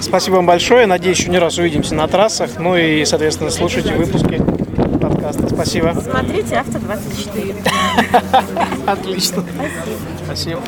Спасибо 0.00 0.36
вам 0.36 0.46
большое. 0.46 0.86
Надеюсь, 0.86 1.18
еще 1.18 1.30
не 1.30 1.38
раз 1.38 1.58
увидимся 1.58 1.94
на 1.94 2.06
трассах. 2.06 2.50
Ну 2.58 2.76
и, 2.76 3.04
соответственно, 3.04 3.50
слушайте 3.50 3.94
выпуски 3.94 4.40
подкаста. 5.00 5.48
Спасибо. 5.52 5.94
Смотрите 6.08 6.56
«Авто-24». 6.56 7.54
Отлично. 8.86 9.44
Спасибо. 10.24 10.60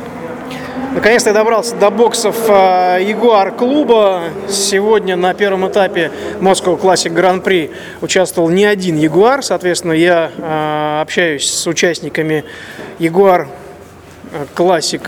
Наконец-то 0.92 1.30
я 1.30 1.34
добрался 1.34 1.76
до 1.76 1.90
боксов 1.90 2.48
Ягуар 2.48 3.52
клуба. 3.52 4.24
Сегодня 4.48 5.14
на 5.14 5.34
первом 5.34 5.68
этапе 5.68 6.10
Moscow 6.40 6.80
Classic 6.80 7.14
Grand 7.14 7.44
Prix 7.44 7.70
участвовал 8.00 8.48
не 8.48 8.64
один 8.64 8.98
Ягуар. 8.98 9.44
Соответственно, 9.44 9.92
я 9.92 10.32
э, 10.36 11.00
общаюсь 11.02 11.48
с 11.48 11.66
участниками 11.68 12.44
Ягуар 12.98 13.46
Classic 14.56 15.02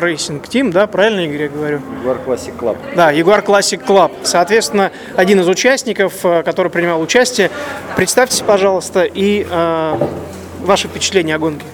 Racing 0.00 0.42
Team, 0.42 0.70
да, 0.70 0.86
правильно, 0.86 1.20
Игорь, 1.20 1.42
я 1.42 1.48
говорю? 1.48 1.80
Ягуар 1.98 2.18
Classic 2.26 2.58
Club. 2.58 2.76
Да, 2.94 3.10
Ягуар 3.10 3.40
Classic 3.40 3.84
Club. 3.84 4.12
Соответственно, 4.22 4.90
один 5.16 5.40
из 5.40 5.48
участников, 5.48 6.14
который 6.22 6.70
принимал 6.70 7.00
участие. 7.00 7.50
Представьтесь, 7.94 8.40
пожалуйста, 8.40 9.04
и 9.04 9.46
э, 9.48 9.98
ваши 10.60 10.88
впечатления 10.88 11.34
о 11.34 11.38
гонке. 11.38 11.66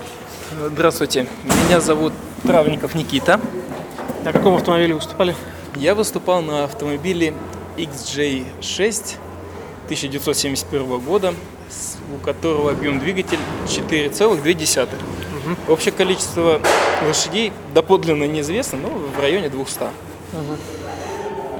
Здравствуйте, 0.68 1.26
меня 1.68 1.80
зовут 1.80 2.12
Травников 2.42 2.94
Никита. 2.94 3.40
На 4.24 4.32
каком 4.32 4.56
автомобиле 4.56 4.94
выступали? 4.94 5.34
Я 5.76 5.94
выступал 5.94 6.42
на 6.42 6.64
автомобиле 6.64 7.34
XJ6 7.76 9.16
1971 9.84 10.98
года, 10.98 11.34
у 12.14 12.24
которого 12.24 12.70
объем 12.70 12.98
двигателя 12.98 13.38
4,2. 13.66 14.84
Угу. 14.84 15.72
Общее 15.72 15.92
количество 15.92 16.60
лошадей 17.06 17.52
доподлинно 17.74 18.24
неизвестно, 18.24 18.78
но 18.78 18.88
в 18.88 19.20
районе 19.20 19.48
200. 19.48 19.82
Угу. 19.82 19.90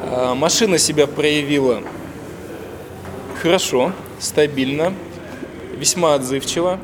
А, 0.05 0.35
машина 0.35 0.79
себя 0.79 1.07
проявила 1.07 1.83
хорошо, 3.41 3.93
стабильно, 4.19 4.95
весьма 5.77 6.15
отзывчиво, 6.15 6.79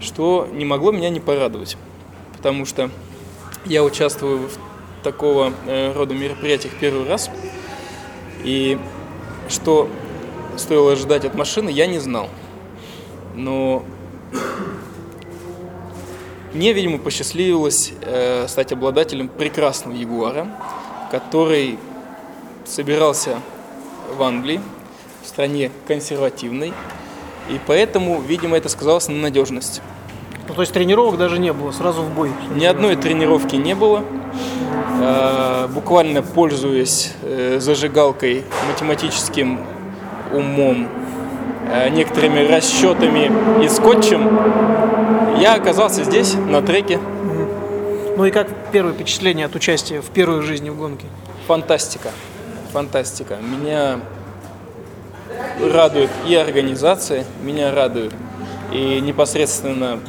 что 0.00 0.48
не 0.52 0.64
могло 0.64 0.92
меня 0.92 1.08
не 1.08 1.20
порадовать. 1.20 1.76
Потому 2.36 2.66
что 2.66 2.90
я 3.64 3.82
участвую 3.82 4.48
в 4.48 4.58
такого 5.02 5.52
э, 5.66 5.92
рода 5.92 6.14
мероприятиях 6.14 6.74
первый 6.80 7.06
раз. 7.08 7.30
И 8.42 8.78
что 9.48 9.88
стоило 10.56 10.92
ожидать 10.92 11.24
от 11.24 11.34
машины, 11.34 11.70
я 11.70 11.86
не 11.86 11.98
знал. 11.98 12.28
Но 13.34 13.84
мне, 16.52 16.72
видимо, 16.72 16.98
посчастливилось 16.98 17.92
э, 18.02 18.46
стать 18.48 18.72
обладателем 18.72 19.28
прекрасного 19.28 19.96
Ягуара, 19.96 20.48
который 21.10 21.78
собирался 22.64 23.40
в 24.16 24.22
Англии, 24.22 24.60
в 25.22 25.26
стране 25.26 25.70
консервативной, 25.86 26.72
и 27.50 27.60
поэтому, 27.66 28.20
видимо, 28.20 28.56
это 28.56 28.68
сказалось 28.68 29.08
на 29.08 29.16
надежность. 29.16 29.82
Ну, 30.48 30.54
то 30.54 30.60
есть 30.60 30.72
тренировок 30.72 31.16
даже 31.16 31.38
не 31.38 31.52
было, 31.52 31.70
сразу 31.72 32.02
в 32.02 32.10
бой? 32.10 32.30
Ни 32.54 32.64
одной 32.64 32.96
тренировки 32.96 33.56
не 33.56 33.74
было. 33.74 34.04
Э, 35.00 35.66
буквально 35.68 36.22
пользуясь 36.22 37.12
э, 37.22 37.58
зажигалкой, 37.60 38.44
математическим 38.68 39.60
умом, 40.32 40.88
э, 41.70 41.88
некоторыми 41.90 42.46
расчетами 42.46 43.30
и 43.64 43.68
скотчем, 43.68 44.38
я 45.40 45.54
оказался 45.54 46.04
здесь, 46.04 46.34
на 46.34 46.62
треке. 46.62 46.98
Ну 48.16 48.24
и 48.24 48.30
как 48.30 48.48
первое 48.70 48.92
впечатление 48.92 49.46
от 49.46 49.54
участия 49.56 50.00
в 50.00 50.10
первой 50.10 50.42
жизни 50.42 50.70
в 50.70 50.76
гонке? 50.76 51.06
Фантастика. 51.48 52.10
Фантастика. 52.72 53.36
Меня 53.36 53.98
радует 55.60 56.10
и 56.26 56.34
организация, 56.34 57.24
меня 57.42 57.74
радует 57.74 58.12
и 58.72 59.00
непосредственно 59.00 60.00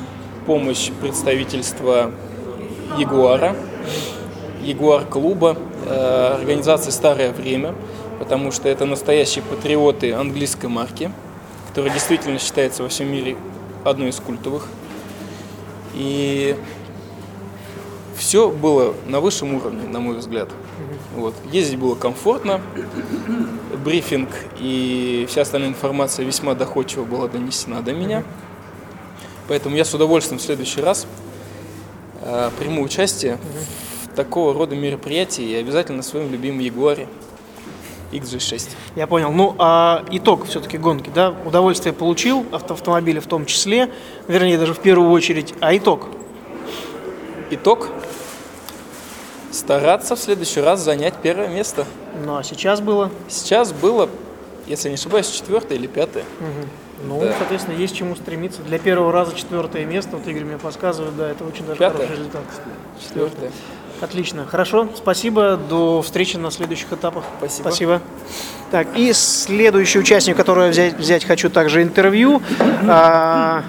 помощь 0.45 0.91
представительства 1.01 2.11
Ягуара, 2.97 3.55
Ягуар 4.61 5.05
клуба, 5.05 5.57
э, 5.85 6.37
организации 6.39 6.91
«Старое 6.91 7.31
время», 7.31 7.73
потому 8.19 8.51
что 8.51 8.69
это 8.69 8.85
настоящие 8.85 9.43
патриоты 9.43 10.13
английской 10.13 10.67
марки, 10.67 11.11
которая 11.69 11.91
действительно 11.93 12.39
считается 12.39 12.83
во 12.83 12.89
всем 12.89 13.11
мире 13.11 13.37
одной 13.83 14.09
из 14.09 14.19
культовых. 14.19 14.67
И 15.93 16.55
все 18.17 18.49
было 18.49 18.93
на 19.07 19.19
высшем 19.19 19.55
уровне, 19.55 19.87
на 19.87 19.99
мой 19.99 20.17
взгляд. 20.17 20.49
Вот. 21.15 21.33
Ездить 21.51 21.79
было 21.79 21.95
комфортно, 21.95 22.61
брифинг 23.83 24.29
и 24.59 25.25
вся 25.29 25.41
остальная 25.41 25.69
информация 25.69 26.25
весьма 26.25 26.53
доходчиво 26.55 27.03
была 27.03 27.27
донесена 27.27 27.81
до 27.81 27.93
меня. 27.93 28.23
Поэтому 29.47 29.75
я 29.75 29.85
с 29.85 29.93
удовольствием 29.93 30.39
в 30.39 30.41
следующий 30.41 30.81
раз 30.81 31.05
э, 32.21 32.49
приму 32.57 32.81
участие 32.81 33.37
в 34.03 34.15
такого 34.15 34.53
рода 34.53 34.75
мероприятии 34.75 35.43
и 35.43 35.55
обязательно 35.55 35.97
на 35.97 36.03
своем 36.03 36.31
любимом 36.31 36.59
Ягуаре 36.59 37.07
XG6. 38.11 38.69
Я 38.95 39.07
понял. 39.07 39.31
Ну, 39.31 39.55
а 39.59 40.03
итог 40.11 40.45
все-таки 40.47 40.77
гонки, 40.77 41.11
да? 41.13 41.33
Удовольствие 41.45 41.93
получил, 41.93 42.45
авто 42.51 42.73
автомобили 42.73 43.19
в 43.19 43.27
том 43.27 43.45
числе, 43.45 43.91
вернее, 44.27 44.57
даже 44.57 44.73
в 44.73 44.79
первую 44.79 45.11
очередь. 45.11 45.53
А 45.59 45.75
итог? 45.75 46.07
Итог 47.51 47.89
стараться 49.51 50.15
в 50.15 50.19
следующий 50.19 50.61
раз 50.61 50.81
занять 50.81 51.15
первое 51.21 51.47
место. 51.47 51.85
Ну, 52.25 52.37
а 52.37 52.43
сейчас 52.43 52.81
было? 52.81 53.11
Сейчас 53.27 53.71
было, 53.71 54.09
если 54.65 54.89
не 54.89 54.95
ошибаюсь, 54.95 55.29
четвертое 55.29 55.75
или 55.75 55.87
пятое. 55.87 56.23
Ну, 57.03 57.19
Да. 57.19 57.33
соответственно, 57.37 57.75
есть 57.75 57.95
чему 57.95 58.15
стремиться. 58.15 58.61
Для 58.61 58.79
первого 58.79 59.11
раза 59.11 59.35
четвертое 59.35 59.85
место, 59.85 60.17
вот 60.17 60.25
Игорь 60.27 60.43
мне 60.43 60.57
подсказывает, 60.57 61.15
да, 61.17 61.29
это 61.29 61.43
очень 61.43 61.65
даже 61.65 61.77
Пятое? 61.79 62.05
хороший 62.07 62.17
результат. 62.19 62.41
Четвертое. 63.01 63.51
Отлично, 64.01 64.45
хорошо, 64.45 64.89
спасибо, 64.95 65.57
до 65.57 66.01
встречи 66.01 66.35
на 66.37 66.51
следующих 66.51 66.91
этапах. 66.91 67.23
Спасибо. 67.39 67.63
Спасибо. 67.67 68.01
Так, 68.71 68.87
и 68.95 69.13
следующий 69.13 69.99
участник, 69.99 70.35
которого 70.35 70.67
взять, 70.67 70.97
взять 70.97 71.23
хочу 71.25 71.49
также 71.49 71.81
интервью, 71.81 72.41
а, 72.89 73.63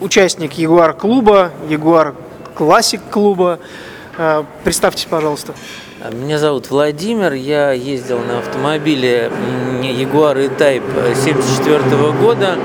участник 0.00 0.52
Ягуар 0.54 0.92
клуба, 0.94 1.50
Ягуар 1.68 2.14
классик 2.54 3.00
клуба. 3.10 3.58
А, 4.16 4.44
представьтесь, 4.64 5.06
пожалуйста. 5.06 5.54
Меня 6.12 6.38
зовут 6.38 6.70
Владимир, 6.70 7.32
я 7.32 7.72
ездил 7.72 8.20
на 8.20 8.38
автомобиле 8.38 9.32
Jaguar 9.82 10.40
E-Type 10.44 11.14
74 11.16 12.12
года. 12.12 12.56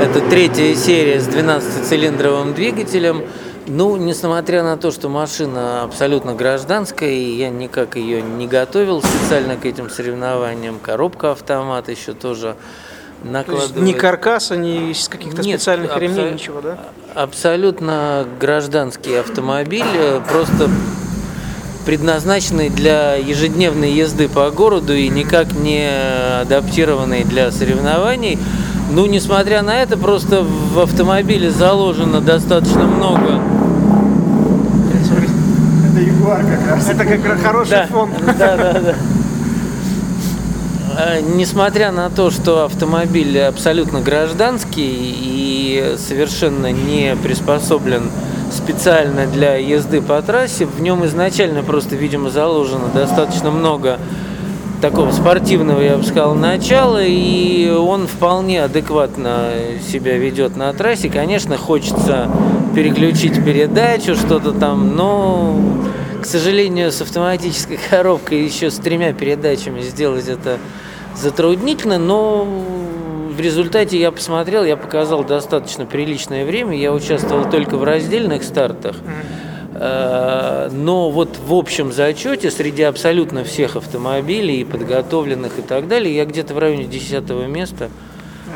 Это 0.00 0.20
третья 0.20 0.72
серия 0.76 1.18
с 1.20 1.26
12-цилиндровым 1.26 2.54
двигателем. 2.54 3.24
Ну, 3.66 3.96
несмотря 3.96 4.62
на 4.62 4.76
то, 4.76 4.92
что 4.92 5.08
машина 5.08 5.82
абсолютно 5.82 6.34
гражданская, 6.34 7.10
и 7.10 7.34
я 7.34 7.50
никак 7.50 7.96
ее 7.96 8.22
не 8.22 8.46
готовил 8.46 9.02
специально 9.02 9.56
к 9.56 9.64
этим 9.66 9.90
соревнованиям, 9.90 10.78
коробка 10.78 11.32
автомат 11.32 11.88
еще 11.88 12.12
тоже 12.12 12.54
То 13.24 13.28
накладывает. 13.28 13.70
есть 13.70 13.82
ни 13.82 13.92
каркаса, 13.98 14.56
ни 14.56 14.92
из 14.92 15.08
каких-то 15.08 15.42
Нет, 15.42 15.60
специальных 15.60 15.96
ремней, 15.96 16.28
абсо- 16.28 16.32
ничего, 16.34 16.60
да? 16.60 16.78
Абсолютно 17.16 18.24
гражданский 18.38 19.16
автомобиль, 19.16 19.84
просто 20.30 20.70
предназначенный 21.86 22.68
для 22.68 23.14
ежедневной 23.14 23.92
езды 23.92 24.28
по 24.28 24.50
городу 24.50 24.92
и 24.92 25.08
никак 25.08 25.52
не 25.54 25.88
адаптированный 26.42 27.22
для 27.24 27.50
соревнований. 27.52 28.38
Ну, 28.90 29.06
несмотря 29.06 29.62
на 29.62 29.74
это, 29.76 29.96
просто 29.96 30.42
в 30.42 30.78
автомобиле 30.80 31.50
заложено 31.50 32.20
достаточно 32.20 32.82
много 32.82 33.40
Это 35.90 36.00
Ягуар 36.00 36.44
как 36.44 36.70
раз. 36.70 36.88
Это 36.88 37.04
как 37.04 37.24
раз 37.24 37.40
хороший 37.40 37.70
Да, 37.70 37.86
фон. 37.86 38.10
да, 38.38 38.56
да, 38.56 38.72
да. 38.80 38.94
А, 40.98 41.20
Несмотря 41.20 41.92
на 41.92 42.10
то, 42.10 42.30
что 42.30 42.64
автомобиль 42.64 43.38
абсолютно 43.40 44.00
гражданский 44.00 45.14
и 45.20 45.94
совершенно 45.98 46.72
не 46.72 47.14
приспособлен 47.22 48.10
специально 48.56 49.26
для 49.26 49.56
езды 49.56 50.00
по 50.00 50.20
трассе, 50.22 50.66
в 50.66 50.80
нем 50.80 51.04
изначально 51.06 51.62
просто, 51.62 51.94
видимо, 51.94 52.30
заложено 52.30 52.88
достаточно 52.92 53.50
много 53.50 53.98
такого 54.80 55.10
спортивного, 55.10 55.80
я 55.80 55.96
бы 55.96 56.04
сказал, 56.04 56.34
начала, 56.34 57.02
и 57.02 57.68
он 57.70 58.06
вполне 58.06 58.64
адекватно 58.64 59.50
себя 59.90 60.18
ведет 60.18 60.56
на 60.56 60.72
трассе. 60.72 61.08
Конечно, 61.08 61.56
хочется 61.56 62.28
переключить 62.74 63.42
передачу, 63.44 64.14
что-то 64.14 64.52
там, 64.52 64.96
но, 64.96 65.58
к 66.22 66.26
сожалению, 66.26 66.92
с 66.92 67.00
автоматической 67.00 67.78
коробкой 67.90 68.44
еще 68.44 68.70
с 68.70 68.76
тремя 68.76 69.12
передачами 69.12 69.80
сделать 69.80 70.28
это 70.28 70.58
затруднительно, 71.16 71.98
но 71.98 72.46
в 73.36 73.40
результате 73.40 73.98
я 73.98 74.10
посмотрел, 74.10 74.64
я 74.64 74.76
показал 74.76 75.22
достаточно 75.22 75.84
приличное 75.84 76.44
время, 76.46 76.76
я 76.76 76.92
участвовал 76.92 77.48
только 77.50 77.76
в 77.76 77.84
раздельных 77.84 78.42
стартах. 78.42 78.96
Э, 79.74 80.70
Но 80.72 81.10
вот 81.10 81.38
в 81.38 81.52
общем 81.52 81.92
зачете 81.92 82.50
среди 82.50 82.82
абсолютно 82.82 83.44
всех 83.44 83.76
автомобилей, 83.76 84.62
и 84.62 84.64
подготовленных 84.64 85.58
и 85.58 85.62
так 85.62 85.86
далее, 85.86 86.16
я 86.16 86.24
где-то 86.24 86.54
в 86.54 86.58
районе 86.58 86.84
10 86.84 87.46
места. 87.46 87.90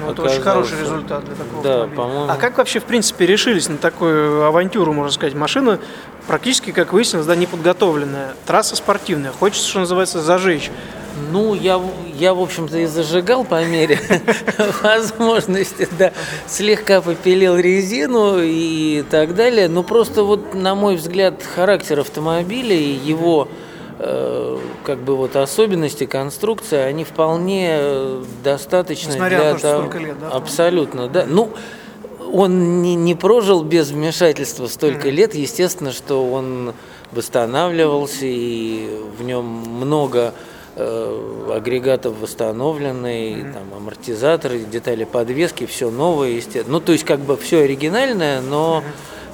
Ну, 0.02 0.12
это 0.12 0.22
очень 0.22 0.40
хороший 0.40 0.80
результат 0.80 1.24
для 1.26 1.34
такого 1.34 1.62
Да, 1.62 1.70
автомобиля. 1.82 1.96
по-моему. 1.96 2.32
А 2.32 2.36
как 2.36 2.56
вообще, 2.56 2.80
в 2.80 2.84
принципе, 2.84 3.26
решились 3.26 3.68
на 3.68 3.76
такую 3.76 4.44
авантюру, 4.44 4.94
можно 4.94 5.12
сказать? 5.12 5.34
Машина 5.34 5.78
практически, 6.26 6.70
как 6.70 6.94
выяснилось, 6.94 7.26
да, 7.26 7.36
неподготовленная. 7.36 8.32
Трасса 8.46 8.76
спортивная. 8.76 9.32
Хочется, 9.32 9.68
что 9.68 9.80
называется, 9.80 10.22
зажечь. 10.22 10.70
Ну, 11.33 11.54
я, 11.54 11.80
я, 12.14 12.35
в 12.35 12.40
общем-то, 12.40 12.78
и 12.78 12.87
зажигал 12.87 13.44
по 13.44 13.64
мере 13.64 13.98
возможности, 14.83 15.88
да, 15.98 16.12
слегка 16.46 17.00
попилил 17.00 17.56
резину 17.56 18.38
и 18.40 19.02
так 19.11 19.35
далее. 19.35 19.68
Но 19.68 19.83
просто 19.83 20.22
вот, 20.22 20.54
на 20.54 20.74
мой 20.74 20.96
взгляд, 20.96 21.42
характер 21.42 22.00
автомобиля 22.00 22.74
и 22.76 22.92
его 22.92 23.48
э, 23.98 24.59
как 24.85 24.98
бы 24.98 25.16
вот 25.16 25.37
особенности 25.37 26.06
конструкции, 26.06 26.78
они 26.78 27.04
вполне 27.04 27.68
э, 27.72 28.24
достаточно 28.42 29.12
Несмотря 29.12 29.38
для 29.38 29.52
на 29.52 29.59
то, 29.59 29.61
того- 29.61 29.98
лет, 29.98 30.18
да, 30.20 30.28
Абсолютно, 30.28 31.09
да. 31.09 31.26
Ну, 31.28 31.50
он 32.33 32.83
не, 32.83 32.94
не 32.94 33.14
прожил 33.14 33.62
без 33.62 33.90
вмешательства 33.90 34.66
столько 34.68 35.11
лет. 35.11 35.35
Естественно, 35.35 35.92
что 35.92 36.24
он 36.30 36.74
восстанавливался, 37.12 38.24
и 38.26 38.88
в 39.18 39.22
нем 39.24 39.44
много 39.44 40.33
агрегатов 41.52 42.18
восстановлены, 42.18 43.32
и 43.32 43.42
там 43.42 43.74
амортизаторы, 43.76 44.60
детали 44.60 45.04
подвески, 45.04 45.66
все 45.66 45.90
новое, 45.90 46.30
естественно. 46.30 46.78
Ну, 46.78 46.80
то 46.80 46.92
есть, 46.92 47.04
как 47.04 47.20
бы 47.20 47.36
все 47.36 47.62
оригинальное, 47.62 48.40
но, 48.40 48.82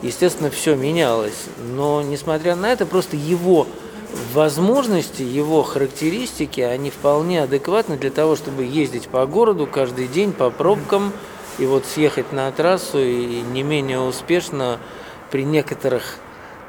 естественно, 0.02 0.50
все 0.50 0.74
менялось. 0.74 1.44
Но, 1.74 2.02
несмотря 2.02 2.56
на 2.56 2.72
это, 2.72 2.86
просто 2.86 3.16
его 3.16 3.66
возможности, 4.32 5.22
его 5.22 5.62
характеристики, 5.62 6.60
они 6.60 6.90
вполне 6.90 7.42
адекватны 7.42 7.96
для 7.96 8.10
того, 8.10 8.36
чтобы 8.36 8.64
ездить 8.64 9.08
по 9.08 9.26
городу 9.26 9.66
каждый 9.66 10.08
день 10.08 10.32
по 10.32 10.50
пробкам 10.50 11.12
и 11.58 11.66
вот 11.66 11.84
съехать 11.86 12.32
на 12.32 12.50
трассу 12.52 12.98
и 12.98 13.40
не 13.40 13.62
менее 13.62 14.00
успешно 14.00 14.78
при 15.30 15.44
некоторых, 15.44 16.16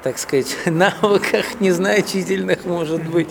так 0.04 0.18
сказать, 0.18 0.56
навыках 0.66 1.60
незначительных, 1.60 2.66
может 2.66 3.04
быть, 3.04 3.30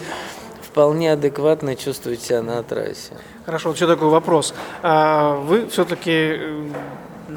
вполне 0.77 1.15
адекватно 1.15 1.75
чувствовать 1.75 2.21
себя 2.21 2.43
на 2.43 2.63
трассе. 2.63 3.15
Хорошо, 3.47 3.71
вот 3.71 3.77
еще 3.77 3.87
такой 3.87 4.09
вопрос. 4.09 4.53
А 4.83 5.37
Вы 5.37 5.67
все-таки, 5.69 6.39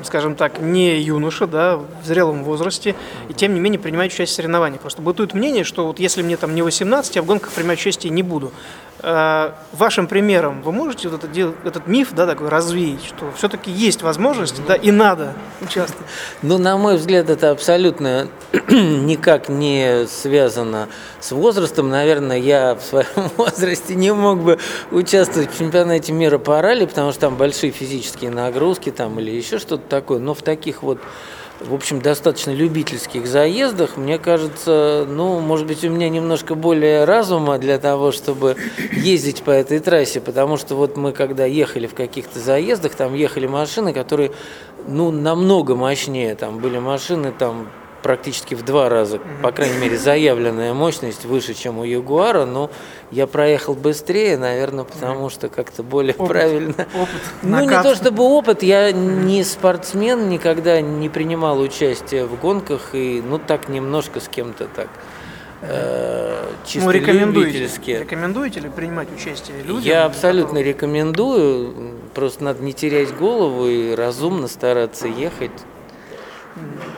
скажем 0.03 0.35
так, 0.35 0.59
не 0.59 0.99
юноша, 0.99 1.47
да, 1.47 1.77
в 1.77 2.05
зрелом 2.05 2.43
возрасте, 2.43 2.95
и 3.29 3.33
тем 3.33 3.53
не 3.53 3.61
менее 3.61 3.79
принимаете 3.79 4.15
участие 4.15 4.33
в 4.33 4.35
соревнованиях. 4.35 4.81
Просто 4.81 5.01
бытует 5.01 5.33
мнение, 5.33 5.63
что 5.63 5.87
вот 5.87 6.01
если 6.01 6.21
мне 6.21 6.35
там 6.35 6.53
не 6.53 6.63
18, 6.63 7.15
я 7.15 7.21
в 7.21 7.25
гонках 7.25 7.53
принимать 7.53 7.79
участие 7.79 8.11
не 8.11 8.23
буду. 8.23 8.51
А, 9.01 9.55
Вашим 9.71 10.07
примером 10.07 10.61
вы 10.61 10.71
можете 10.71 11.07
вот 11.07 11.23
это 11.23 11.31
дел- 11.31 11.55
этот 11.63 11.87
миф, 11.87 12.09
да, 12.11 12.25
такой 12.25 12.49
развеять, 12.49 13.05
что 13.05 13.31
все-таки 13.37 13.71
есть 13.71 14.01
возможность, 14.01 14.65
да, 14.65 14.75
и 14.75 14.91
надо 14.91 15.33
участвовать. 15.61 16.05
Ну, 16.41 16.57
на 16.57 16.77
мой 16.77 16.97
взгляд, 16.97 17.29
это 17.29 17.51
абсолютно 17.51 18.27
никак 18.69 19.47
не 19.47 20.05
связано 20.07 20.89
с 21.21 21.31
возрастом. 21.31 21.89
Наверное, 21.89 22.37
я 22.37 22.75
в 22.75 22.81
своем 22.83 23.07
возрасте 23.37 23.95
не 23.95 24.13
мог 24.13 24.39
бы 24.39 24.59
участвовать 24.91 25.53
в 25.53 25.57
чемпионате 25.57 26.11
мира 26.11 26.37
по 26.37 26.61
ралли, 26.61 26.85
потому 26.85 27.11
что 27.11 27.21
там 27.21 27.35
большие 27.35 27.71
физические 27.71 28.31
нагрузки 28.31 28.91
там, 28.91 29.17
или 29.19 29.31
еще 29.31 29.59
что-то 29.59 29.83
такое. 29.87 30.19
Но 30.19 30.33
в 30.33 30.41
таких 30.41 30.83
вот 30.83 30.99
в 31.59 31.73
общем, 31.73 32.01
достаточно 32.01 32.51
любительских 32.51 33.27
заездах, 33.27 33.97
мне 33.97 34.17
кажется, 34.17 35.05
ну, 35.07 35.39
может 35.39 35.67
быть, 35.67 35.83
у 35.83 35.89
меня 35.89 36.09
немножко 36.09 36.55
более 36.55 37.03
разума 37.03 37.57
для 37.57 37.77
того, 37.79 38.11
чтобы 38.11 38.55
ездить 38.91 39.43
по 39.43 39.51
этой 39.51 39.79
трассе, 39.79 40.21
потому 40.21 40.57
что 40.57 40.75
вот 40.75 40.95
мы, 40.95 41.11
когда 41.11 41.45
ехали 41.45 41.87
в 41.87 41.95
каких-то 41.95 42.39
заездах, 42.39 42.95
там 42.95 43.13
ехали 43.13 43.47
машины, 43.47 43.93
которые, 43.93 44.31
ну, 44.87 45.11
намного 45.11 45.75
мощнее, 45.75 46.35
там 46.35 46.59
были 46.59 46.79
машины, 46.79 47.33
там, 47.37 47.69
практически 48.01 48.55
в 48.55 48.63
два 48.63 48.89
раза, 48.89 49.19
по 49.41 49.51
крайней 49.51 49.77
мере, 49.77 49.97
заявленная 49.97 50.73
мощность 50.73 51.25
выше, 51.25 51.53
чем 51.53 51.79
у 51.79 51.83
Ягуара, 51.83 52.45
но 52.45 52.69
я 53.11 53.27
проехал 53.27 53.73
быстрее, 53.73 54.37
наверное, 54.37 54.83
потому 54.83 55.29
что 55.29 55.49
как-то 55.49 55.83
более 55.83 56.13
Опыт. 56.15 56.27
правильно. 56.27 56.73
Опыт, 56.95 57.21
Ну, 57.43 57.59
не 57.69 57.83
то 57.83 57.95
чтобы 57.95 58.23
опыт, 58.23 58.63
я 58.63 58.91
не 58.91 59.43
спортсмен, 59.43 60.29
никогда 60.29 60.81
не 60.81 61.09
принимал 61.09 61.59
участие 61.59 62.25
в 62.25 62.39
гонках, 62.39 62.93
и 62.93 63.21
ну 63.25 63.39
так 63.39 63.69
немножко 63.69 64.19
с 64.19 64.27
кем-то 64.27 64.67
так. 64.75 64.87
э, 65.61 66.45
чисто 66.65 66.85
Ну, 66.85 66.91
рекомендуете, 66.91 67.69
рекомендуете 67.99 68.61
ли 68.61 68.69
принимать 68.69 69.09
участие 69.13 69.61
людям? 69.61 69.83
Я 69.83 70.05
абсолютно 70.05 70.59
рекомендую, 70.59 71.73
просто 72.15 72.43
надо 72.45 72.63
не 72.63 72.71
терять 72.73 73.13
голову 73.15 73.67
и 73.67 73.93
разумно 73.93 74.47
стараться 74.47 75.07
ехать, 75.07 75.51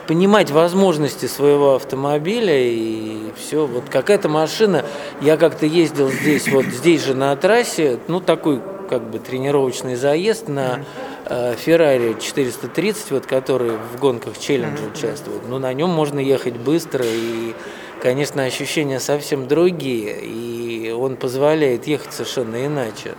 понимать 0.08 0.52
возможности 0.52 1.26
своего 1.26 1.76
автомобиля 1.76 2.58
и 2.58 3.32
все. 3.38 3.66
Вот 3.66 3.86
какая-то 3.90 4.30
машина, 4.30 4.86
я 5.22 5.38
как-то 5.38 5.66
ездил 5.66 6.10
здесь, 6.10 6.48
вот 6.50 6.66
здесь 6.66 7.04
же 7.06 7.14
на 7.14 7.36
трассе, 7.36 8.00
ну 8.08 8.20
такой 8.20 8.62
как 8.90 9.10
бы 9.10 9.20
тренировочный 9.20 9.96
заезд 9.96 10.50
на 10.50 10.84
э, 11.26 11.56
Ferrari 11.56 12.22
430, 12.22 13.12
вот 13.12 13.26
который 13.26 13.72
в 13.78 14.00
гонках 14.00 14.38
челленджа 14.38 14.84
участвует. 14.94 15.48
Ну 15.48 15.60
на 15.60 15.74
нем 15.74 15.90
можно 15.90 16.20
ехать 16.20 16.58
быстро 16.58 17.06
и, 17.08 17.54
конечно, 18.02 18.44
ощущения 18.44 19.00
совсем 19.00 19.48
другие, 19.48 20.20
и 20.22 20.92
он 20.92 21.16
позволяет 21.16 21.88
ехать 21.88 22.12
совершенно 22.12 22.66
иначе. 22.66 23.16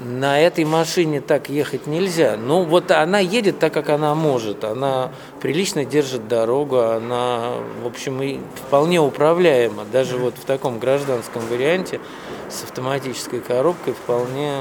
На 0.00 0.40
этой 0.40 0.64
машине 0.64 1.20
так 1.20 1.48
ехать 1.48 1.88
нельзя. 1.88 2.36
Ну, 2.36 2.62
вот 2.62 2.90
она 2.92 3.18
едет 3.18 3.58
так, 3.58 3.72
как 3.72 3.88
она 3.88 4.14
может. 4.14 4.62
Она 4.62 5.10
прилично 5.40 5.84
держит 5.84 6.28
дорогу, 6.28 6.78
она, 6.78 7.54
в 7.82 7.86
общем, 7.86 8.22
и 8.22 8.38
вполне 8.54 9.00
управляема. 9.00 9.84
Даже 9.90 10.16
вот 10.16 10.34
в 10.36 10.44
таком 10.44 10.78
гражданском 10.78 11.42
варианте 11.48 12.00
с 12.48 12.62
автоматической 12.62 13.40
коробкой 13.40 13.94
вполне... 13.94 14.52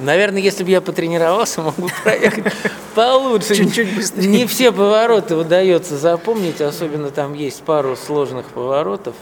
Наверное, 0.00 0.40
если 0.40 0.64
бы 0.64 0.70
я 0.70 0.80
потренировался, 0.80 1.60
мог 1.62 1.76
бы 1.76 1.88
проехать 2.02 2.52
получше. 2.94 3.54
Чуть-чуть 3.54 3.94
быстрее. 3.94 4.26
Не 4.26 4.46
все 4.46 4.72
повороты 4.72 5.36
удается 5.36 5.98
запомнить, 5.98 6.60
особенно 6.62 7.10
там 7.10 7.34
есть 7.34 7.62
пару 7.62 7.96
сложных 7.96 8.46
поворотов, 8.46 9.14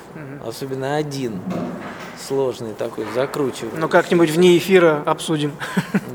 особенно 0.46 0.96
один 0.96 1.40
сложный 2.26 2.74
такой, 2.74 3.06
закручиваемый. 3.14 3.80
Ну, 3.80 3.88
как-нибудь 3.88 4.30
вне 4.30 4.56
эфира 4.58 5.02
обсудим. 5.06 5.52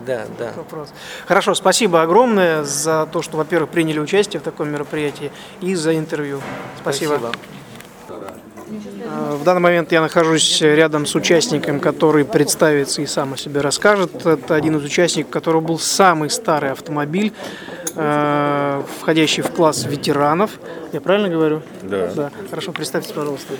Да, 0.05 0.25
да. 0.39 0.53
вопрос. 0.55 0.89
Хорошо, 1.27 1.53
спасибо 1.53 2.01
огромное 2.01 2.63
за 2.63 3.07
то, 3.11 3.21
что, 3.21 3.37
во-первых, 3.37 3.69
приняли 3.69 3.99
участие 3.99 4.39
в 4.39 4.43
таком 4.43 4.69
мероприятии 4.69 5.31
и 5.61 5.75
за 5.75 5.97
интервью. 5.97 6.41
Спасибо. 6.79 7.19
Э, 8.69 9.35
В 9.39 9.43
данный 9.43 9.61
момент 9.61 9.91
я 9.91 10.01
нахожусь 10.01 10.61
рядом 10.61 11.05
с 11.05 11.15
участником, 11.15 11.79
который 11.79 12.25
представится 12.25 13.01
и 13.01 13.05
сам 13.05 13.33
о 13.33 13.37
себе 13.37 13.61
расскажет. 13.61 14.25
Это 14.25 14.55
один 14.55 14.77
из 14.77 14.83
участников, 14.83 15.29
у 15.29 15.33
которого 15.33 15.61
был 15.61 15.79
самый 15.79 16.29
старый 16.29 16.71
автомобиль, 16.71 17.33
э, 17.95 18.83
входящий 18.99 19.43
в 19.43 19.51
класс 19.51 19.85
ветеранов. 19.85 20.51
Я 20.93 21.01
правильно 21.01 21.29
говорю? 21.29 21.61
Да. 21.83 22.11
Да. 22.15 22.31
Хорошо, 22.49 22.71
представьте, 22.71 23.13
пожалуйста. 23.13 23.53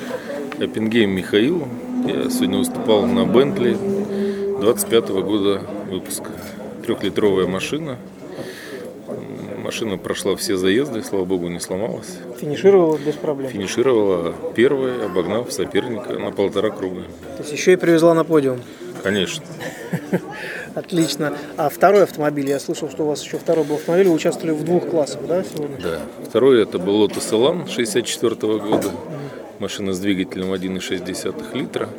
Эппингейм 0.60 1.12
Михаил. 1.12 1.67
Я 2.05 2.29
сегодня 2.29 2.60
выступал 2.60 3.05
на 3.05 3.25
Бентли 3.25 3.77
25 4.60 5.10
года 5.10 5.62
выпуска. 5.89 6.31
Трехлитровая 6.86 7.47
машина. 7.47 7.97
Машина 9.57 9.97
прошла 9.97 10.36
все 10.36 10.55
заезды, 10.55 11.03
слава 11.03 11.25
богу, 11.25 11.47
не 11.49 11.60
сломалась. 11.60 12.17
Финишировал 12.39 12.97
без 12.97 13.15
проблем. 13.15 13.51
Финишировала 13.51 14.33
первой, 14.55 15.05
обогнав 15.05 15.51
соперника 15.51 16.13
на 16.13 16.31
полтора 16.31 16.69
круга. 16.69 17.01
То 17.38 17.43
есть 17.43 17.51
еще 17.51 17.73
и 17.73 17.75
привезла 17.75 18.13
на 18.13 18.23
подиум. 18.23 18.62
Конечно. 19.03 19.43
Отлично. 20.75 21.36
А 21.57 21.69
второй 21.69 22.03
автомобиль, 22.03 22.47
я 22.49 22.60
слышал, 22.60 22.89
что 22.89 23.03
у 23.03 23.07
вас 23.07 23.23
еще 23.23 23.38
второй 23.38 23.65
был 23.65 23.75
автомобиль, 23.75 24.07
вы 24.07 24.15
участвовали 24.15 24.51
в 24.51 24.63
двух 24.63 24.88
классах, 24.88 25.21
да, 25.27 25.43
сегодня? 25.43 25.77
Да. 25.81 26.01
Второй 26.27 26.62
это 26.62 26.77
был 26.79 27.05
Lotus 27.05 27.31
Elan 27.31 27.69
64 27.69 28.36
года. 28.60 28.91
Машина 29.59 29.93
с 29.93 29.99
двигателем 29.99 30.53
1,6 30.53 31.55
литра. 31.55 31.89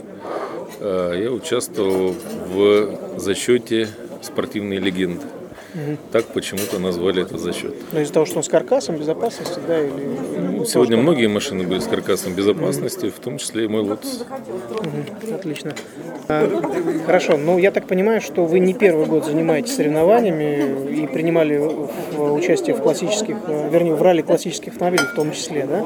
А, 0.81 1.13
Я 1.15 1.31
участвовал 1.33 2.15
в 2.53 3.19
зачете 3.19 3.89
спортивной 4.23 4.79
легенды. 4.79 5.23
Так 6.13 6.25
почему-то 6.27 6.79
назвали 6.79 7.23
этот 7.23 7.41
зачет. 7.41 7.75
Ну, 7.93 8.01
из-за 8.01 8.13
того, 8.13 8.27
что 8.27 8.39
он 8.39 8.43
с 8.43 8.49
каркасом 8.49 8.97
безопасности, 8.97 9.61
да, 9.69 9.79
или... 9.81 9.89
или 9.91 10.65
Сегодня 10.65 10.97
то, 10.97 11.03
что- 11.03 11.03
многие 11.03 11.27
машины 11.29 11.65
были 11.67 11.79
с 11.79 11.87
каркасом 11.87 12.33
безопасности, 12.35 13.11
в 13.11 13.19
том 13.21 13.39
числе 13.39 13.65
и 13.67 13.69
мой 13.69 13.83
Lotus. 13.83 14.25
Мгм, 14.71 15.35
Отлично. 15.35 15.75
А, 16.29 16.49
Хорошо, 17.07 17.37
ну 17.37 17.59
я 17.59 17.71
так 17.71 17.87
понимаю, 17.87 18.21
что 18.21 18.45
вы 18.47 18.59
не 18.61 18.73
первый 18.73 19.07
год 19.07 19.25
занимаетесь 19.27 19.77
соревнованиями 19.77 21.03
и 21.03 21.07
принимали 21.07 21.59
в- 21.59 22.33
участие 22.33 22.75
в 22.75 22.81
классических, 22.81 23.37
э, 23.47 23.69
вернее, 23.71 23.95
в 23.95 24.03
ралли 24.03 24.23
классических 24.23 24.73
автомобилей 24.73 25.05
в 25.05 25.15
том 25.15 25.33
числе, 25.33 25.67
да? 25.67 25.85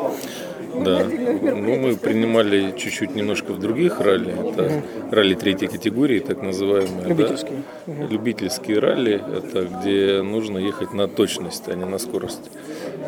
Да. 0.74 1.04
Ну, 1.04 1.76
мы 1.76 1.96
принимали 1.96 2.74
чуть-чуть 2.76 3.14
немножко 3.14 3.52
в 3.52 3.58
других 3.58 4.00
ралли. 4.00 4.32
Это 4.32 4.82
ралли 5.10 5.34
третьей 5.34 5.68
категории, 5.68 6.18
так 6.20 6.42
называемые. 6.42 7.02
да. 7.02 7.08
Любительские. 7.08 7.62
Любительские 7.86 8.78
ралли– 8.78 9.22
это 9.36 9.64
где 9.66 10.22
нужно 10.22 10.58
ехать 10.58 10.92
на 10.92 11.08
точность, 11.08 11.68
а 11.68 11.74
не 11.74 11.84
на 11.84 11.98
скорость. 11.98 12.50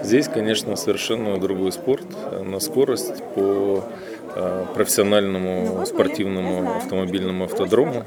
Здесь, 0.02 0.28
конечно, 0.28 0.76
совершенно 0.76 1.38
другой 1.38 1.72
спорт. 1.72 2.04
На 2.44 2.60
скорость 2.60 3.22
по 3.34 3.40
э, 3.40 3.80
профессиональному 4.74 5.84
спортивному 5.86 6.76
автомобильному 6.76 7.44
автодрому. 7.44 8.04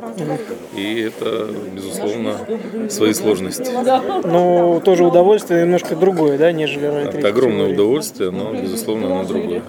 И 0.76 1.02
это, 1.02 1.48
безусловно, 1.74 2.36
свои 2.90 3.14
сложности. 3.14 3.72
Но 4.28 4.80
тоже 4.80 5.06
удовольствие 5.06 5.64
немножко 5.64 5.96
другое, 5.96 6.38
да, 6.38 6.52
нежели 6.52 6.88
Это 7.08 7.28
огромное 7.28 7.72
удовольствие, 7.72 8.32
но, 8.32 8.54
безусловно, 8.54 9.08
оно 9.08 9.24
другое. 9.26 9.62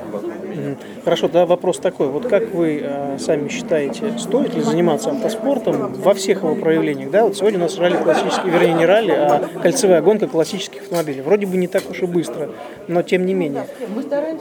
Хорошо, 1.05 1.29
да, 1.29 1.47
вопрос 1.47 1.79
такой. 1.79 2.09
Вот 2.09 2.27
как 2.27 2.53
вы 2.53 2.81
э, 2.83 3.19
сами 3.19 3.49
считаете, 3.49 4.19
стоит 4.19 4.55
ли 4.55 4.61
заниматься 4.61 5.11
автоспортом 5.11 5.93
во 5.95 6.15
всех 6.15 6.43
его 6.43 6.55
проявлениях? 6.55 7.11
Да, 7.11 7.25
вот 7.25 7.37
сегодня 7.37 7.59
у 7.59 7.63
нас 7.63 7.79
ралли 7.79 7.97
классический, 7.97 8.51
вернее, 8.51 8.75
не 8.75 8.85
ралли, 8.85 9.13
а 9.13 9.49
кольцевая 9.63 10.03
гонка 10.03 10.27
классических 10.27 10.83
автомобилей. 10.83 11.23
Вроде 11.23 11.47
бы 11.47 11.57
не 11.57 11.67
так 11.67 11.89
уж 11.91 12.03
и 12.03 12.07
быстро, 12.07 12.51
но 12.89 13.03
тем 13.03 13.25
не 13.25 13.35
менее. 13.35 13.67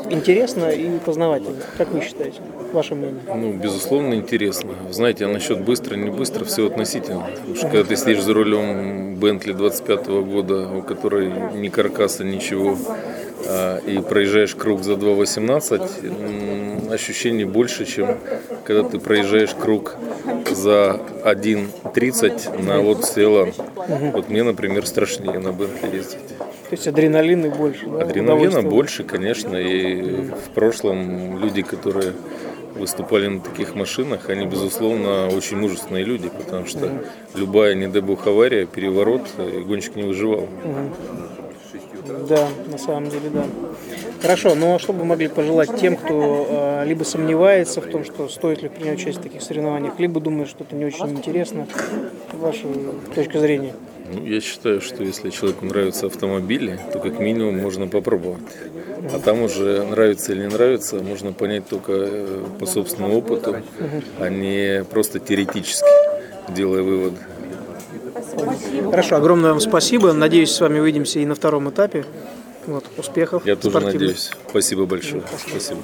Интересно 0.10 0.70
и 0.70 1.00
познавательно. 1.00 1.58
Как 1.78 1.90
вы 1.92 2.02
считаете? 2.02 2.40
Ваше 2.74 2.96
мнение? 2.96 3.22
Ну, 3.34 3.54
безусловно, 3.54 4.16
интересно. 4.16 4.72
Знаете, 4.90 5.26
а 5.26 5.30
насчет 5.30 5.64
быстро, 5.64 5.96
не 5.96 6.10
быстро, 6.10 6.44
все 6.44 6.68
относительно. 6.68 7.30
Потому 7.36 7.56
что 7.56 7.68
когда 7.68 7.84
ты 7.84 7.96
сидишь 7.96 8.22
за 8.22 8.34
рулем 8.34 9.16
Бентли 9.16 9.54
25 9.54 10.08
года, 10.08 10.68
у 10.68 10.82
которой 10.82 11.32
ни 11.56 11.70
каркаса, 11.70 12.24
ничего, 12.24 12.78
и 13.86 14.00
проезжаешь 14.00 14.56
круг 14.56 14.84
за 14.84 14.94
2.18, 14.94 16.04
м, 16.04 16.92
ощущений 16.92 17.46
больше, 17.46 17.86
чем 17.86 18.18
когда 18.66 18.84
ты 18.84 19.00
проезжаешь 19.00 19.54
круг 19.54 19.96
за 20.52 21.00
1.30 21.24 22.62
на 22.62 22.80
вот 22.80 23.06
Селан. 23.06 23.54
Вот 24.14 24.30
мне, 24.30 24.44
например, 24.44 24.86
страшнее 24.86 25.40
на 25.40 25.52
Бентли 25.52 25.96
ездить. 25.96 26.28
То 26.38 26.74
есть 26.74 26.88
адреналина 26.88 27.50
больше, 27.50 27.88
да? 27.88 28.02
Адреналина 28.02 28.62
больше, 28.62 29.04
конечно, 29.04 29.56
и 29.56 30.02
в 30.32 30.50
прошлом 30.54 31.40
люди, 31.40 31.62
которые 31.62 32.14
выступали 32.76 33.28
на 33.28 33.40
таких 33.40 33.74
машинах, 33.74 34.30
они, 34.30 34.46
безусловно, 34.46 35.30
очень 35.30 35.58
мужественные 35.58 36.04
люди, 36.04 36.30
потому 36.30 36.66
что 36.66 36.92
любая, 37.36 37.74
не 37.74 37.88
дай 37.88 38.02
бог, 38.02 38.28
авария, 38.28 38.66
переворот, 38.66 39.22
и 39.40 39.62
гонщик 39.62 39.96
не 39.96 40.04
выживал. 40.04 40.48
Да, 42.28 42.48
на 42.72 42.78
самом 42.78 43.10
деле, 43.10 43.30
да. 43.30 43.46
Хорошо, 44.22 44.56
ну 44.56 44.76
а 44.76 44.80
что 44.80 44.94
бы 44.94 45.06
могли 45.06 45.28
пожелать 45.28 45.76
тем, 45.80 45.96
кто 45.96 46.48
э, 46.50 46.86
либо 46.88 47.04
сомневается 47.04 47.82
в 47.82 47.86
том, 47.86 48.04
что 48.04 48.28
стоит 48.30 48.64
ли 48.64 48.70
принять 48.70 48.96
участие 48.96 49.22
в 49.22 49.24
таких 49.24 49.42
соревнованиях, 49.42 50.00
либо 50.00 50.20
думает, 50.20 50.50
что 50.50 50.64
это 50.64 50.76
не 50.76 50.86
очень 50.86 51.10
интересно, 51.12 51.68
ваша 52.34 52.68
точка 53.14 53.40
зрения? 53.40 53.74
Ну, 54.12 54.26
я 54.26 54.40
считаю, 54.40 54.82
что 54.82 55.04
если 55.04 55.30
человеку 55.30 55.66
нравятся 55.66 56.08
автомобили, 56.08 56.80
то 56.94 57.00
как 57.00 57.20
минимум 57.20 57.60
можно 57.60 57.88
попробовать. 57.88 58.42
А 59.14 59.20
там 59.20 59.44
уже 59.44 59.84
нравится 59.84 60.32
или 60.32 60.42
не 60.42 60.48
нравится, 60.48 60.98
можно 60.98 61.34
понять 61.34 61.68
только 61.68 61.92
э, 61.96 62.44
по 62.60 62.66
собственному 62.66 63.18
опыту, 63.18 63.58
а 64.20 64.30
не 64.30 64.84
просто 64.86 65.20
теоретически, 65.20 65.88
делая 66.50 66.82
выводы. 66.82 67.18
Хорошо, 68.90 69.16
огромное 69.16 69.52
вам 69.52 69.60
спасибо. 69.60 70.14
Надеюсь, 70.14 70.52
с 70.52 70.60
вами 70.60 70.80
увидимся 70.80 71.20
и 71.20 71.26
на 71.26 71.36
втором 71.36 71.70
этапе. 71.70 72.06
Вот, 72.66 72.86
успехов. 72.98 73.46
Я 73.46 73.56
тоже 73.56 73.70
спортивных. 73.70 74.02
надеюсь. 74.02 74.32
Спасибо 74.50 74.86
большое. 74.86 75.24
Спасибо. 75.50 75.80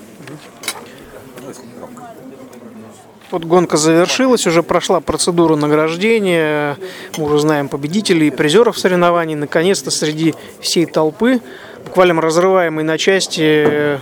Вот 3.31 3.45
гонка 3.45 3.77
завершилась, 3.77 4.45
уже 4.45 4.61
прошла 4.61 4.99
процедура 4.99 5.55
награждения. 5.55 6.77
Мы 7.17 7.25
уже 7.25 7.39
знаем 7.39 7.67
победителей 7.67 8.27
и 8.27 8.31
призеров 8.31 8.77
соревнований. 8.77 9.33
Наконец-то 9.33 9.89
среди 9.89 10.35
всей 10.59 10.85
толпы, 10.85 11.41
буквально 11.83 12.21
разрываемой 12.21 12.83
на 12.83 12.99
части, 12.99 13.41
э, 13.41 13.97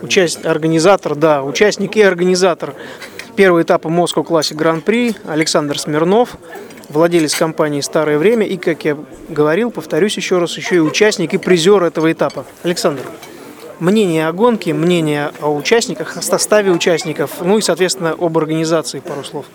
участ... 0.00 0.44
организатор, 0.44 1.14
да, 1.14 1.44
участник 1.44 1.96
и 1.96 2.02
организатор 2.02 2.74
первого 3.36 3.62
этапа 3.62 3.86
Moscow 3.86 4.26
Classic 4.26 4.56
Гран-при 4.56 5.14
Александр 5.24 5.78
Смирнов, 5.78 6.36
владелец 6.92 7.34
компании 7.34 7.80
«Старое 7.80 8.18
время» 8.18 8.46
и, 8.46 8.56
как 8.56 8.84
я 8.84 8.96
говорил, 9.28 9.70
повторюсь 9.70 10.16
еще 10.16 10.38
раз, 10.38 10.56
еще 10.56 10.76
и 10.76 10.80
участник 10.80 11.34
и 11.34 11.38
призер 11.38 11.82
этого 11.82 12.12
этапа. 12.12 12.44
Александр, 12.62 13.02
мнение 13.80 14.28
о 14.28 14.32
гонке, 14.32 14.72
мнение 14.72 15.32
о 15.40 15.54
участниках, 15.54 16.16
о 16.16 16.22
составе 16.22 16.70
участников, 16.70 17.40
ну 17.40 17.58
и, 17.58 17.62
соответственно, 17.62 18.12
об 18.18 18.36
организации 18.38 19.00
пару 19.00 19.24
слов. 19.24 19.46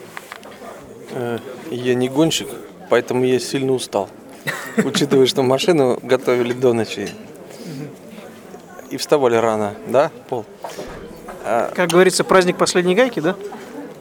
Э, 1.11 1.39
Я 1.71 1.95
не 1.95 2.09
гонщик, 2.09 2.47
поэтому 2.89 3.25
я 3.25 3.39
сильно 3.39 3.71
устал. 3.71 4.09
Учитывая, 4.83 5.25
что 5.25 5.43
машину 5.43 5.99
готовили 6.01 6.53
до 6.53 6.73
ночи. 6.73 7.09
И 8.89 8.97
вставали 8.97 9.35
рано, 9.35 9.75
да, 9.87 10.11
Пол? 10.29 10.45
Как 11.43 11.89
говорится, 11.89 12.23
праздник 12.23 12.57
последней 12.57 12.95
гайки, 12.95 13.19
да? 13.19 13.35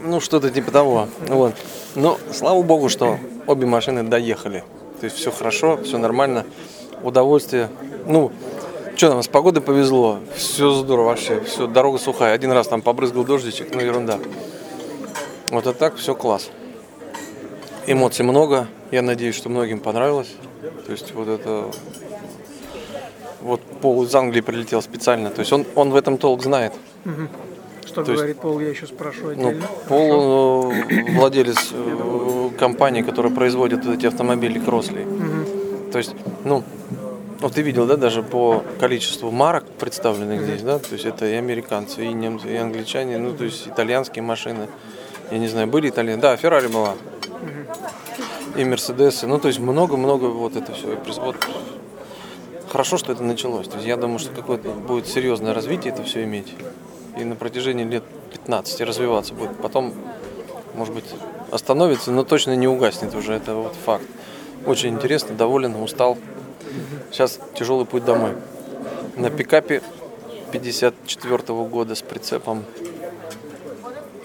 Ну, 0.01 0.21
что-то 0.21 0.51
типа 0.51 0.71
того. 0.71 1.09
Вот. 1.29 1.55
Но 1.95 2.19
слава 2.33 2.63
богу, 2.63 2.89
что 2.89 3.19
обе 3.47 3.67
машины 3.67 4.03
доехали. 4.03 4.65
То 5.01 5.05
есть 5.05 5.17
все 5.17 5.31
хорошо, 5.31 5.79
все 5.83 5.99
нормально. 5.99 6.45
Удовольствие. 7.03 7.69
Ну, 8.07 8.33
что 8.97 9.11
нам, 9.11 9.23
с 9.23 9.29
погодой 9.29 9.63
повезло. 9.63 10.21
Все 10.35 10.71
здорово 10.73 11.07
вообще. 11.07 11.41
Все, 11.41 11.67
дорога 11.67 11.99
сухая. 11.99 12.35
Один 12.35 12.53
раз 12.53 12.69
там 12.69 12.81
побрызгал 12.81 13.25
дождичек, 13.25 13.75
ну 13.75 13.81
ерунда. 13.81 14.19
Вот 15.51 15.67
а 15.67 15.75
так 15.75 15.97
все 15.97 16.15
класс. 16.15 16.51
Эмоций 17.87 18.25
много. 18.25 18.69
Я 18.91 19.03
надеюсь, 19.03 19.35
что 19.35 19.49
многим 19.49 19.81
понравилось. 19.81 20.35
То 20.87 20.93
есть 20.93 21.13
вот 21.15 21.29
это... 21.29 21.71
Вот 23.43 23.61
Пол 23.81 24.05
из 24.05 24.15
Англии 24.15 24.41
прилетел 24.41 24.83
специально. 24.83 25.31
То 25.31 25.41
есть 25.41 25.53
он, 25.53 25.67
он 25.75 25.91
в 25.91 25.97
этом 25.97 26.19
толк 26.19 26.43
знает. 26.43 26.73
Что 27.97 28.05
То 28.05 28.11
есть- 28.11 28.21
говорит 28.21 28.41
Пол, 28.41 28.61
я 28.61 28.69
еще 28.69 28.87
спрошу 28.87 29.31
Ну. 29.35 29.55
Пол 29.89 30.71
э, 30.71 31.13
владелец 31.17 31.71
э, 31.73 32.51
компании, 32.59 33.01
которая 33.01 33.33
производит 33.33 33.87
эти 33.87 34.05
автомобили 34.05 34.59
Кросли. 34.59 35.07
То 35.91 35.97
есть, 35.97 36.15
ну, 36.45 36.63
вот 37.41 37.55
ты 37.55 37.63
видел, 37.63 37.87
да, 37.87 37.97
даже 37.97 38.23
по 38.23 38.63
количеству 38.79 39.31
марок 39.31 39.65
представленных 39.79 40.43
здесь, 40.43 40.61
да, 40.61 40.79
то 40.79 40.93
есть 40.93 41.07
это 41.07 41.25
и 41.25 41.33
американцы, 41.33 42.05
и 42.05 42.13
немцы, 42.13 42.53
и 42.53 42.57
англичане, 42.57 43.17
ну, 43.17 43.33
то 43.33 43.45
есть 43.45 43.67
итальянские 43.67 44.23
машины, 44.23 44.69
я 45.31 45.39
не 45.39 45.49
знаю, 45.49 45.67
были 45.67 45.89
итальянцы, 45.89 46.21
да, 46.21 46.37
Феррари 46.37 46.67
была, 46.67 46.97
и 48.59 48.65
Мерседесы, 48.67 49.27
ну, 49.27 49.39
то 49.39 49.49
есть 49.49 49.59
много-много 49.59 50.27
вот 50.27 50.55
это 50.55 50.75
все. 50.75 50.99
Вот 51.17 51.37
хорошо, 52.69 52.99
что 52.99 53.13
это 53.13 53.23
началось, 53.23 53.69
то 53.69 53.77
есть 53.77 53.87
я 53.87 53.97
думаю, 53.97 54.19
что 54.19 54.33
какое-то 54.33 54.69
будет 54.69 55.07
серьезное 55.07 55.55
развитие 55.55 55.95
это 55.95 56.03
все 56.03 56.25
иметь, 56.25 56.53
и 57.17 57.25
на 57.25 57.35
протяжении 57.35 57.85
лет 57.85 58.05
15 58.33 58.81
развиваться 58.83 59.35
будет, 59.35 59.57
потом, 59.57 59.95
может 60.75 60.95
быть, 60.95 61.05
остановится, 61.51 62.13
но 62.13 62.25
точно 62.25 62.55
не 62.57 62.69
угаснет 62.69 63.15
уже, 63.15 63.35
это 63.35 63.55
вот 63.55 63.75
факт. 63.85 64.05
Очень 64.67 64.95
интересно, 64.95 65.35
доволен, 65.35 65.75
устал. 65.77 66.19
Сейчас 67.11 67.39
тяжелый 67.55 67.87
путь 67.87 68.05
домой. 68.05 68.33
На 69.17 69.31
пикапе 69.31 69.83
54 70.53 71.39
года 71.69 71.95
с 71.95 72.03
прицепом. 72.03 72.65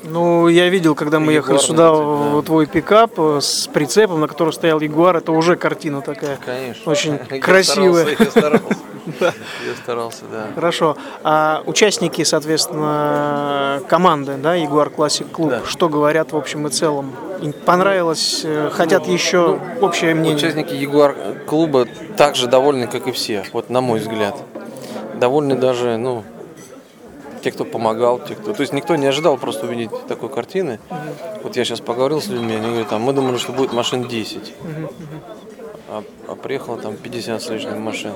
Ну, 0.04 0.48
я 0.48 0.70
видел, 0.70 0.96
когда 0.96 1.20
мы 1.20 1.32
ехали 1.34 1.54
Ягуар 1.56 1.68
сюда, 1.68 1.92
в 1.94 2.42
твой 2.44 2.66
пикап 2.66 3.18
с 3.20 3.68
прицепом, 3.68 4.20
на 4.22 4.28
котором 4.28 4.52
стоял 4.52 4.80
Ягуар, 4.80 5.18
это 5.18 5.32
уже 5.32 5.56
картина 5.56 6.02
такая. 6.02 6.38
Конечно. 6.44 6.92
Очень 6.92 7.20
Я 7.30 7.40
красивая. 7.40 8.06
старался, 8.16 8.24
Я 8.24 8.32
старался. 8.32 8.76
Я 9.20 9.76
старался, 9.84 10.22
да. 10.32 10.48
Хорошо. 10.56 10.98
А 11.24 11.62
участники, 11.66 12.24
соответственно, 12.24 13.82
команды, 13.90 14.36
да, 14.38 14.56
Ягуар 14.56 14.90
Классик 14.90 15.30
Клуб, 15.32 15.50
Да. 15.52 15.62
что 15.66 15.90
говорят 15.90 16.32
в 16.32 16.38
общем 16.38 16.68
и 16.68 16.70
целом? 16.72 17.12
Понравилось, 17.66 18.42
э, 18.44 18.70
хотят 18.72 19.08
еще 19.08 19.60
общее 19.82 20.14
мнение? 20.14 20.38
Участники 20.38 20.74
Ягуар 20.74 21.16
клуба 21.48 21.88
также 22.18 22.48
довольны, 22.48 22.88
как 22.88 23.08
и 23.08 23.12
все, 23.12 23.44
вот 23.54 23.70
на 23.70 23.82
мой 23.82 24.00
взгляд. 24.00 24.36
Довольны 25.16 25.56
даже, 25.56 25.98
ну, 25.98 26.24
те, 27.42 27.52
кто 27.52 27.66
помогал, 27.66 28.20
те, 28.20 28.36
кто... 28.36 28.54
То 28.54 28.62
есть 28.62 28.74
никто 28.74 28.96
не 28.96 29.08
ожидал 29.08 29.38
просто 29.38 29.66
увидеть 29.66 29.92
такой 30.08 30.30
картины. 30.30 30.80
Вот 31.44 31.56
я 31.56 31.66
сейчас 31.66 31.82
поговорил 31.82 32.22
с 32.22 32.28
людьми, 32.28 32.56
они 32.56 32.68
говорят, 32.68 32.90
там, 32.90 33.02
мы 33.02 33.14
думали, 33.14 33.38
что 33.38 33.52
будет 33.52 33.74
машин 33.74 34.08
10. 34.08 34.54
А, 35.94 36.04
а 36.30 36.36
приехало 36.36 36.78
там 36.78 36.96
50 36.96 37.42
с 37.42 37.50
лишним 37.50 37.82
машин. 37.82 38.14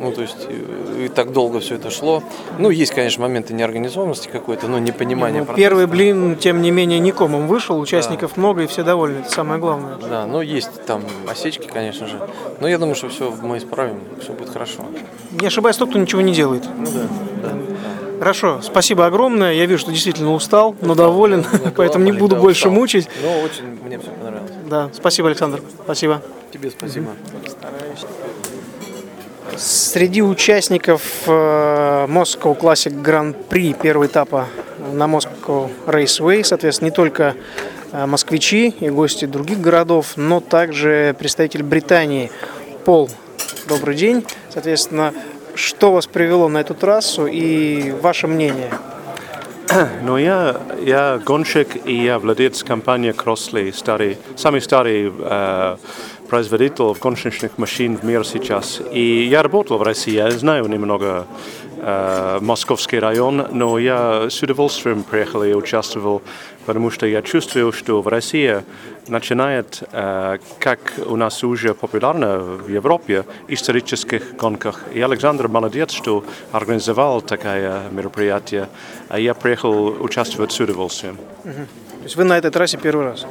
Ну, 0.00 0.10
то 0.10 0.22
есть 0.22 0.46
и, 0.48 1.04
и 1.04 1.08
так 1.08 1.32
долго 1.32 1.60
все 1.60 1.74
это 1.74 1.90
шло. 1.90 2.22
Ну, 2.58 2.70
есть, 2.70 2.94
конечно, 2.94 3.20
моменты 3.22 3.52
неорганизованности 3.52 4.28
какой-то, 4.28 4.68
ну, 4.68 4.78
непонимания. 4.78 5.40
Ну, 5.40 5.44
процесса. 5.44 5.68
первый 5.68 5.86
блин, 5.86 6.36
тем 6.36 6.62
не 6.62 6.70
менее, 6.70 6.98
не 6.98 7.12
комом 7.12 7.46
вышел, 7.46 7.78
участников 7.78 8.38
много 8.38 8.62
и 8.62 8.66
все 8.66 8.84
довольны, 8.84 9.18
это 9.18 9.30
самое 9.30 9.60
главное. 9.60 9.96
Да, 9.96 10.24
ну 10.24 10.40
есть 10.40 10.70
там 10.86 11.02
осечки, 11.26 11.66
конечно 11.66 12.06
же. 12.06 12.18
Но 12.60 12.68
я 12.68 12.78
думаю, 12.78 12.94
что 12.94 13.10
все 13.10 13.34
мы 13.42 13.58
исправим, 13.58 14.00
все 14.22 14.32
будет 14.32 14.48
хорошо. 14.48 14.84
Не 15.32 15.46
ошибаюсь, 15.46 15.76
тот, 15.76 15.90
кто 15.90 15.98
ничего 15.98 16.22
не 16.22 16.32
делает. 16.32 16.64
Ну 16.78 16.86
да, 16.86 17.08
да. 17.42 17.58
Хорошо, 18.18 18.60
спасибо 18.62 19.06
огромное. 19.06 19.52
Я 19.52 19.66
вижу, 19.66 19.80
что 19.80 19.92
действительно 19.92 20.32
устал, 20.32 20.74
но 20.80 20.94
доволен, 20.94 21.46
поэтому 21.76 22.04
не 22.04 22.12
буду 22.12 22.36
больше 22.36 22.68
мучить. 22.68 23.08
Ну, 23.22 23.40
очень 23.42 23.64
мне 23.84 23.98
все 23.98 24.10
понравилось. 24.10 24.50
Да, 24.68 24.90
спасибо, 24.92 25.28
Александр. 25.28 25.62
Спасибо. 25.84 26.22
Тебе 26.52 26.70
спасибо. 26.70 27.10
Среди 29.56 30.22
участников 30.22 31.02
э, 31.26 32.06
Moscow 32.08 32.58
Classic 32.58 32.92
Grand 33.02 33.34
Prix 33.48 33.74
первого 33.80 34.06
этапа 34.06 34.46
на 34.92 35.04
Moscow 35.04 35.70
Raceway, 35.86 36.44
соответственно, 36.44 36.90
не 36.90 36.94
только 36.94 37.34
э, 37.92 38.06
москвичи 38.06 38.68
и 38.80 38.88
гости 38.88 39.24
других 39.24 39.60
городов, 39.60 40.12
но 40.16 40.40
также 40.40 41.14
представитель 41.18 41.62
Британии 41.64 42.30
Пол. 42.84 43.10
Добрый 43.68 43.96
день. 43.96 44.24
Соответственно, 44.48 45.12
что 45.58 45.92
вас 45.92 46.06
привело 46.06 46.48
на 46.48 46.58
эту 46.58 46.74
трассу 46.74 47.26
и 47.26 47.90
ваше 47.90 48.26
мнение? 48.26 48.70
Ну, 50.02 50.16
я, 50.16 50.56
я 50.80 51.20
гонщик 51.22 51.86
и 51.86 51.92
я 51.92 52.18
владелец 52.18 52.62
компании 52.62 53.12
Crossley, 53.12 53.74
старый, 53.74 54.16
самый 54.36 54.62
старый 54.62 55.12
э, 55.14 55.76
производитель 56.28 56.96
гоночных 56.98 57.58
машин 57.58 57.98
в 57.98 58.04
мире 58.04 58.24
сейчас. 58.24 58.80
И 58.92 59.24
я 59.24 59.42
работал 59.42 59.78
в 59.78 59.82
России, 59.82 60.14
я 60.14 60.30
знаю 60.30 60.66
немного 60.68 61.26
московский 62.40 62.98
район, 62.98 63.48
но 63.52 63.78
я 63.78 64.28
с 64.30 64.42
удовольствием 64.42 65.02
приехал 65.02 65.42
и 65.44 65.52
участвовал, 65.52 66.22
потому 66.66 66.90
что 66.90 67.06
я 67.06 67.22
чувствую, 67.22 67.72
что 67.72 68.02
в 68.02 68.08
России 68.08 68.62
начинает, 69.08 69.82
э, 69.92 70.38
как 70.58 70.92
у 71.06 71.16
нас 71.16 71.44
уже 71.44 71.74
популярно 71.74 72.38
в 72.38 72.68
Европе, 72.68 73.24
исторических 73.48 74.36
гонках. 74.36 74.82
И 74.94 75.00
Александр 75.00 75.48
молодец, 75.48 75.92
что 75.92 76.24
организовал 76.52 77.22
такое 77.22 77.82
мероприятие, 77.90 78.68
а 79.08 79.18
я 79.18 79.34
приехал 79.34 80.02
участвовать 80.02 80.52
с 80.52 80.60
удовольствием. 80.60 81.16
То 81.42 82.04
есть 82.04 82.16
вы 82.16 82.24
на 82.24 82.38
этой 82.38 82.50
трассе 82.50 82.78
первый 82.78 83.06
раз? 83.06 83.26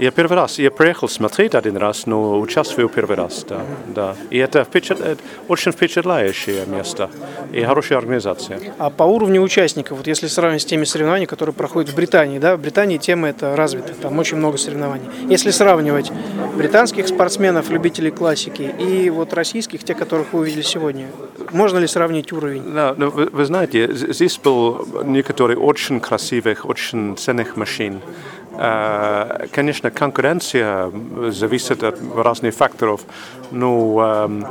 Я 0.00 0.10
первый 0.12 0.32
раз, 0.34 0.58
я 0.58 0.70
приехал 0.70 1.10
смотреть 1.10 1.54
один 1.54 1.76
раз, 1.76 2.06
но 2.06 2.40
участвую 2.40 2.88
первый 2.88 3.18
раз, 3.18 3.44
да, 3.46 3.60
да. 3.86 4.16
И 4.30 4.38
это 4.38 4.64
впечат- 4.64 5.18
очень 5.46 5.72
впечатляющее 5.72 6.64
место 6.64 7.10
и 7.52 7.62
хорошая 7.62 7.98
организация. 7.98 8.58
А 8.78 8.88
по 8.88 9.02
уровню 9.02 9.42
участников, 9.42 9.98
вот 9.98 10.06
если 10.06 10.26
сравнивать 10.26 10.62
с 10.62 10.64
теми 10.64 10.84
соревнованиями, 10.84 11.26
которые 11.28 11.52
проходят 11.52 11.90
в 11.90 11.94
Британии, 11.94 12.38
да, 12.38 12.56
в 12.56 12.60
Британии 12.60 12.96
тема 12.96 13.28
это 13.28 13.54
развита, 13.54 13.92
там 13.92 14.18
очень 14.18 14.38
много 14.38 14.56
соревнований. 14.56 15.04
Если 15.28 15.50
сравнивать 15.50 16.10
британских 16.56 17.06
спортсменов, 17.06 17.68
любителей 17.68 18.10
классики, 18.10 18.72
и 18.78 19.10
вот 19.10 19.34
российских, 19.34 19.84
те, 19.84 19.94
которых 19.94 20.32
вы 20.32 20.40
увидели 20.40 20.62
сегодня, 20.62 21.08
можно 21.52 21.76
ли 21.76 21.86
сравнить 21.86 22.32
уровень? 22.32 22.62
Да, 22.72 22.94
ну, 22.96 23.10
вы, 23.10 23.26
вы 23.26 23.44
знаете, 23.44 23.92
здесь 23.92 24.38
был 24.38 24.88
некоторые 25.04 25.58
очень 25.58 26.00
красивых, 26.00 26.64
очень 26.64 27.18
ценных 27.18 27.56
машин. 27.56 28.00
Э, 28.62 29.46
Конечно, 29.52 29.90
конкуренция 29.90 30.92
зависит 31.30 31.82
от 31.82 31.98
разных 32.14 32.54
факторов, 32.54 33.00
но 33.50 34.26
эм, 34.28 34.46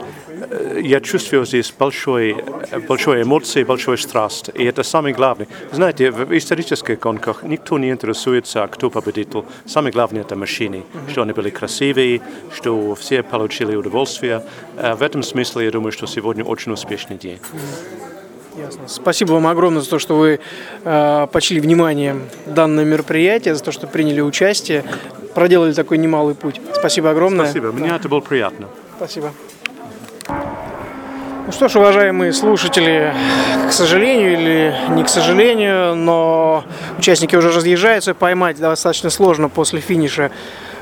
я 0.82 1.00
чувствую 1.00 1.46
здесь 1.46 1.72
большой, 1.78 2.44
большой 2.88 3.22
эмоции, 3.22 3.64
большой 3.64 3.98
страст, 4.00 4.50
и 4.56 4.64
это 4.64 4.82
самое 4.84 5.14
главное. 5.14 5.48
Знаете, 5.72 6.10
в 6.10 6.36
исторических 6.36 7.00
гонках 7.00 7.44
никто 7.44 7.78
не 7.78 7.92
интересуется, 7.92 8.68
кто 8.72 8.90
победитель. 8.90 9.44
Самое 9.66 9.94
главное– 9.94 10.22
это 10.24 10.36
машины, 10.36 10.84
что 11.08 11.22
они 11.22 11.34
были 11.34 11.52
красивые, 11.52 12.22
что 12.52 12.96
все 12.96 13.22
получили 13.22 13.76
удовольствие. 13.76 14.42
Э, 14.78 14.96
В 14.96 15.04
этом 15.04 15.22
смысле 15.22 15.66
я 15.66 15.72
думаю, 15.72 15.92
что 15.92 16.08
сегодня 16.08 16.44
очень 16.44 16.72
успешный 16.72 17.18
день. 17.18 17.40
Ясно. 18.58 18.88
Спасибо 18.88 19.34
вам 19.34 19.48
огромное 19.48 19.82
за 19.82 19.90
то, 19.90 20.00
что 20.00 20.18
вы 20.18 20.40
э, 20.84 21.28
почли 21.32 21.60
вниманием 21.60 22.24
данное 22.46 22.84
мероприятие, 22.84 23.56
за 23.56 23.64
то, 23.64 23.72
что 23.72 23.88
приняли 23.88 24.22
участие, 24.22 24.84
проделали 25.34 25.74
такой 25.74 25.98
немалый 25.98 26.36
путь. 26.36 26.60
Спасибо 26.74 27.12
огромное. 27.12 27.46
Спасибо, 27.46 27.72
мне 27.72 27.90
это 27.90 28.10
было 28.10 28.20
приятно. 28.20 28.68
Спасибо. 28.98 29.32
Ну 31.50 31.54
что 31.54 31.68
ж, 31.68 31.78
уважаемые 31.78 32.32
слушатели, 32.32 33.12
к 33.68 33.72
сожалению 33.72 34.34
или 34.34 34.76
не 34.92 35.04
к 35.04 35.10
сожалению, 35.10 35.96
но 35.96 36.64
участники 37.00 37.36
уже 37.36 37.52
разъезжаются, 37.52 38.14
поймать 38.14 38.60
достаточно 38.60 39.10
сложно 39.10 39.50
после 39.50 39.80
финиша 39.80 40.32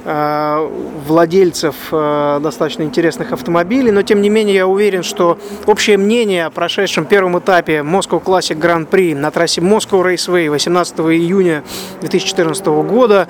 владельцев 0.08 1.76
э, 1.92 2.40
достаточно 2.42 2.84
интересных 2.84 3.34
автомобилей, 3.34 3.92
но 3.92 4.04
тем 4.04 4.22
не 4.22 4.30
менее 4.30 4.56
я 4.56 4.68
уверен, 4.68 5.04
что 5.04 5.38
общее 5.66 5.98
мнение 5.98 6.46
о 6.46 6.50
прошедшем 6.50 7.06
первом 7.06 7.38
этапе 7.40 7.80
Moscow 7.80 8.24
Classic 8.24 8.58
Prix 8.90 9.16
на 9.16 9.32
трассе 9.32 9.60
Moscow 9.60 10.02
Raceway 10.02 10.50
18 10.50 11.00
июня 11.00 11.64
2014 12.00 12.66
года, 12.84 13.28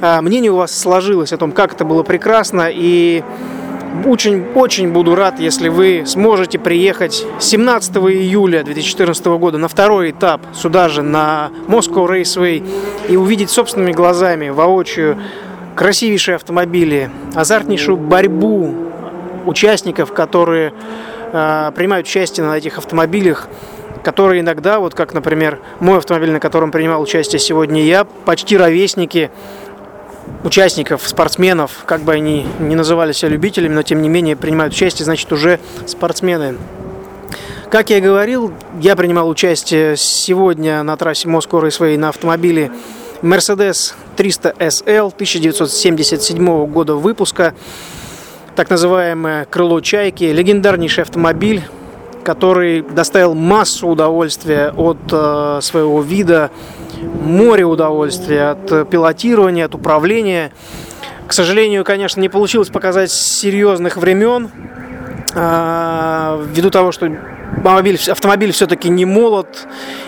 э, 0.00 0.20
мнение 0.20 0.52
у 0.52 0.56
вас 0.56 0.76
сложилось 0.78 1.32
о 1.32 1.36
том, 1.36 1.50
как 1.50 1.74
это 1.74 1.84
было 1.84 2.04
прекрасно 2.04 2.68
и 2.70 3.24
очень-очень 4.06 4.92
буду 4.92 5.14
рад, 5.14 5.40
если 5.40 5.68
вы 5.68 6.04
сможете 6.06 6.58
приехать 6.58 7.24
17 7.40 7.96
июля 7.96 8.62
2014 8.62 9.26
года 9.38 9.58
на 9.58 9.68
второй 9.68 10.12
этап 10.12 10.42
сюда 10.54 10.88
же, 10.88 11.02
на 11.02 11.50
Moscow 11.66 12.06
Raceway 12.06 12.64
и 13.08 13.16
увидеть 13.16 13.50
собственными 13.50 13.92
глазами, 13.92 14.48
воочию, 14.50 15.18
красивейшие 15.80 16.34
автомобили, 16.34 17.10
азартнейшую 17.34 17.96
борьбу 17.96 18.74
участников, 19.46 20.12
которые 20.12 20.74
э, 21.32 21.72
принимают 21.74 22.06
участие 22.06 22.44
на 22.44 22.58
этих 22.58 22.76
автомобилях, 22.76 23.48
которые 24.04 24.42
иногда, 24.42 24.78
вот 24.78 24.94
как, 24.94 25.14
например, 25.14 25.58
мой 25.80 25.96
автомобиль, 25.96 26.32
на 26.32 26.38
котором 26.38 26.70
принимал 26.70 27.00
участие 27.00 27.38
сегодня 27.38 27.82
я, 27.82 28.04
почти 28.04 28.58
ровесники 28.58 29.30
участников, 30.44 31.08
спортсменов, 31.08 31.84
как 31.86 32.02
бы 32.02 32.12
они 32.12 32.46
не 32.58 32.76
называли 32.76 33.12
себя 33.12 33.30
любителями, 33.30 33.72
но 33.72 33.82
тем 33.82 34.02
не 34.02 34.10
менее 34.10 34.36
принимают 34.36 34.74
участие, 34.74 35.06
значит 35.06 35.32
уже 35.32 35.60
спортсмены. 35.86 36.58
Как 37.70 37.88
я 37.88 37.96
и 37.96 38.00
говорил, 38.02 38.52
я 38.82 38.96
принимал 38.96 39.30
участие 39.30 39.96
сегодня 39.96 40.82
на 40.82 40.98
трассе 40.98 41.26
Raceway 41.26 41.96
на 41.96 42.10
автомобиле 42.10 42.70
Mercedes 43.22 43.94
300 44.16 44.54
SL 44.58 45.12
1977 45.12 46.66
года 46.66 46.94
выпуска, 46.94 47.54
так 48.56 48.70
называемое 48.70 49.44
крыло 49.44 49.80
чайки, 49.80 50.24
легендарнейший 50.24 51.04
автомобиль, 51.04 51.62
который 52.24 52.82
доставил 52.82 53.34
массу 53.34 53.88
удовольствия 53.88 54.70
от 54.70 54.98
э, 55.12 55.58
своего 55.62 56.00
вида, 56.02 56.50
море 57.02 57.64
удовольствия 57.64 58.50
от 58.50 58.88
пилотирования, 58.88 59.66
от 59.66 59.74
управления. 59.74 60.52
К 61.26 61.32
сожалению, 61.32 61.84
конечно, 61.84 62.20
не 62.20 62.28
получилось 62.28 62.68
показать 62.68 63.10
серьезных 63.10 63.96
времен, 63.96 64.50
э, 65.34 66.44
ввиду 66.52 66.70
того, 66.70 66.92
что 66.92 67.10
автомобиль, 67.56 67.98
автомобиль 68.10 68.52
все-таки 68.52 68.88
не 68.88 69.04
молод, 69.04 69.66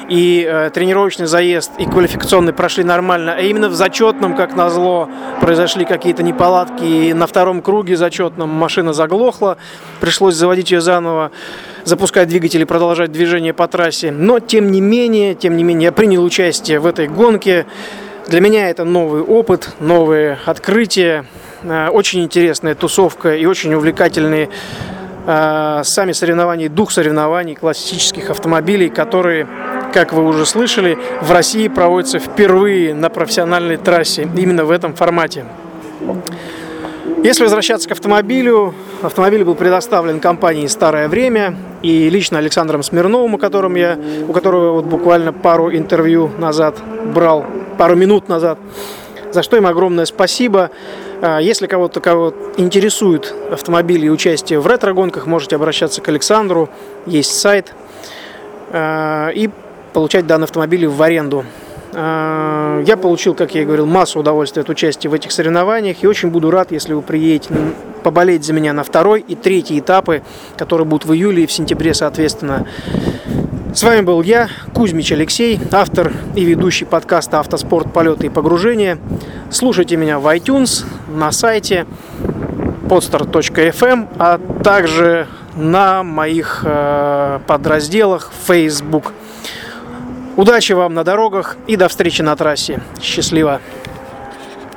и 0.08 0.46
э, 0.48 0.70
тренировочный 0.70 1.26
заезд 1.26 1.72
и 1.78 1.84
квалификационный 1.84 2.52
прошли 2.52 2.84
нормально, 2.84 3.34
а 3.36 3.40
именно 3.40 3.68
в 3.68 3.74
зачетном, 3.74 4.34
как 4.34 4.56
назло, 4.56 5.08
произошли 5.40 5.84
какие-то 5.84 6.22
неполадки, 6.22 6.84
и 6.84 7.12
на 7.12 7.26
втором 7.26 7.60
круге 7.62 7.96
зачетном 7.96 8.48
машина 8.48 8.92
заглохла, 8.92 9.58
пришлось 10.00 10.34
заводить 10.34 10.70
ее 10.70 10.80
заново, 10.80 11.30
запускать 11.84 12.28
двигатель 12.28 12.62
и 12.62 12.64
продолжать 12.64 13.12
движение 13.12 13.52
по 13.52 13.68
трассе. 13.68 14.10
Но, 14.10 14.38
тем 14.40 14.70
не 14.70 14.80
менее, 14.80 15.34
тем 15.34 15.56
не 15.56 15.64
менее, 15.64 15.86
я 15.86 15.92
принял 15.92 16.24
участие 16.24 16.80
в 16.80 16.86
этой 16.86 17.08
гонке. 17.08 17.66
Для 18.28 18.40
меня 18.40 18.70
это 18.70 18.84
новый 18.84 19.20
опыт, 19.20 19.74
новые 19.80 20.38
открытия, 20.46 21.26
э, 21.62 21.88
очень 21.88 22.22
интересная 22.22 22.74
тусовка 22.74 23.34
и 23.34 23.46
очень 23.46 23.74
увлекательные 23.74 24.48
сами 25.24 26.12
соревнования, 26.12 26.68
дух 26.68 26.90
соревнований 26.90 27.54
классических 27.54 28.30
автомобилей, 28.30 28.88
которые, 28.88 29.46
как 29.92 30.12
вы 30.12 30.24
уже 30.24 30.46
слышали, 30.46 30.98
в 31.20 31.30
России 31.30 31.68
проводятся 31.68 32.18
впервые 32.18 32.94
на 32.94 33.08
профессиональной 33.08 33.76
трассе, 33.76 34.28
именно 34.36 34.64
в 34.64 34.70
этом 34.70 34.94
формате. 34.94 35.44
Если 37.22 37.44
возвращаться 37.44 37.88
к 37.88 37.92
автомобилю, 37.92 38.74
автомобиль 39.00 39.44
был 39.44 39.54
предоставлен 39.54 40.18
компании 40.18 40.66
«Старое 40.66 41.06
время» 41.06 41.54
и 41.80 42.08
лично 42.10 42.38
Александром 42.38 42.82
Смирновым, 42.82 43.34
у, 43.34 43.38
котором 43.38 43.76
я, 43.76 43.96
у 44.26 44.32
которого 44.32 44.72
вот 44.72 44.86
буквально 44.86 45.32
пару 45.32 45.72
интервью 45.72 46.32
назад 46.38 46.78
брал, 47.14 47.46
пару 47.78 47.94
минут 47.94 48.28
назад, 48.28 48.58
за 49.30 49.44
что 49.44 49.56
им 49.56 49.66
огромное 49.66 50.04
спасибо. 50.04 50.70
Если 51.22 51.68
кого-то 51.68 52.00
кого 52.00 52.34
интересует 52.56 53.32
автомобили 53.50 54.06
и 54.06 54.10
участие 54.10 54.58
в 54.58 54.66
ретро-гонках, 54.66 55.26
можете 55.26 55.54
обращаться 55.54 56.00
к 56.00 56.08
Александру, 56.08 56.68
есть 57.06 57.38
сайт, 57.38 57.72
а, 58.72 59.28
и 59.28 59.50
получать 59.92 60.26
данные 60.26 60.44
автомобили 60.44 60.86
в 60.86 61.00
аренду. 61.00 61.44
А, 61.94 62.82
Я 62.84 62.96
получил, 62.96 63.34
как 63.34 63.54
я 63.54 63.62
и 63.62 63.64
говорил, 63.64 63.86
массу 63.86 64.18
удовольствия 64.18 64.62
от 64.62 64.70
участия 64.70 65.08
в 65.08 65.14
этих 65.14 65.30
соревнованиях 65.30 66.02
и 66.02 66.06
очень 66.06 66.30
буду 66.30 66.50
рад, 66.50 66.72
если 66.72 66.94
вы 66.94 67.02
приедете 67.02 67.54
поболеть 68.02 68.44
за 68.44 68.54
меня 68.54 68.72
на 68.72 68.82
второй 68.82 69.20
и 69.20 69.34
третий 69.34 69.78
этапы, 69.78 70.22
которые 70.56 70.86
будут 70.86 71.06
в 71.06 71.12
июле 71.12 71.44
и 71.44 71.46
в 71.46 71.52
сентябре, 71.52 71.94
соответственно. 71.94 72.66
С 73.74 73.82
вами 73.84 74.02
был 74.02 74.20
я, 74.20 74.50
Кузьмич 74.74 75.12
Алексей, 75.12 75.58
автор 75.72 76.12
и 76.36 76.44
ведущий 76.44 76.84
подкаста 76.84 77.40
«Автоспорт. 77.40 77.90
Полеты 77.90 78.26
и 78.26 78.28
погружения». 78.28 78.98
Слушайте 79.50 79.96
меня 79.96 80.18
в 80.18 80.26
iTunes, 80.26 80.84
на 81.08 81.32
сайте 81.32 81.86
podstar.fm, 82.84 84.08
а 84.18 84.38
также 84.62 85.26
на 85.56 86.02
моих 86.02 86.62
э, 86.66 87.40
подразделах 87.46 88.30
Facebook. 88.46 89.14
Удачи 90.36 90.74
вам 90.74 90.92
на 90.92 91.02
дорогах 91.02 91.56
и 91.66 91.76
до 91.76 91.88
встречи 91.88 92.20
на 92.20 92.36
трассе. 92.36 92.82
Счастливо! 93.00 93.62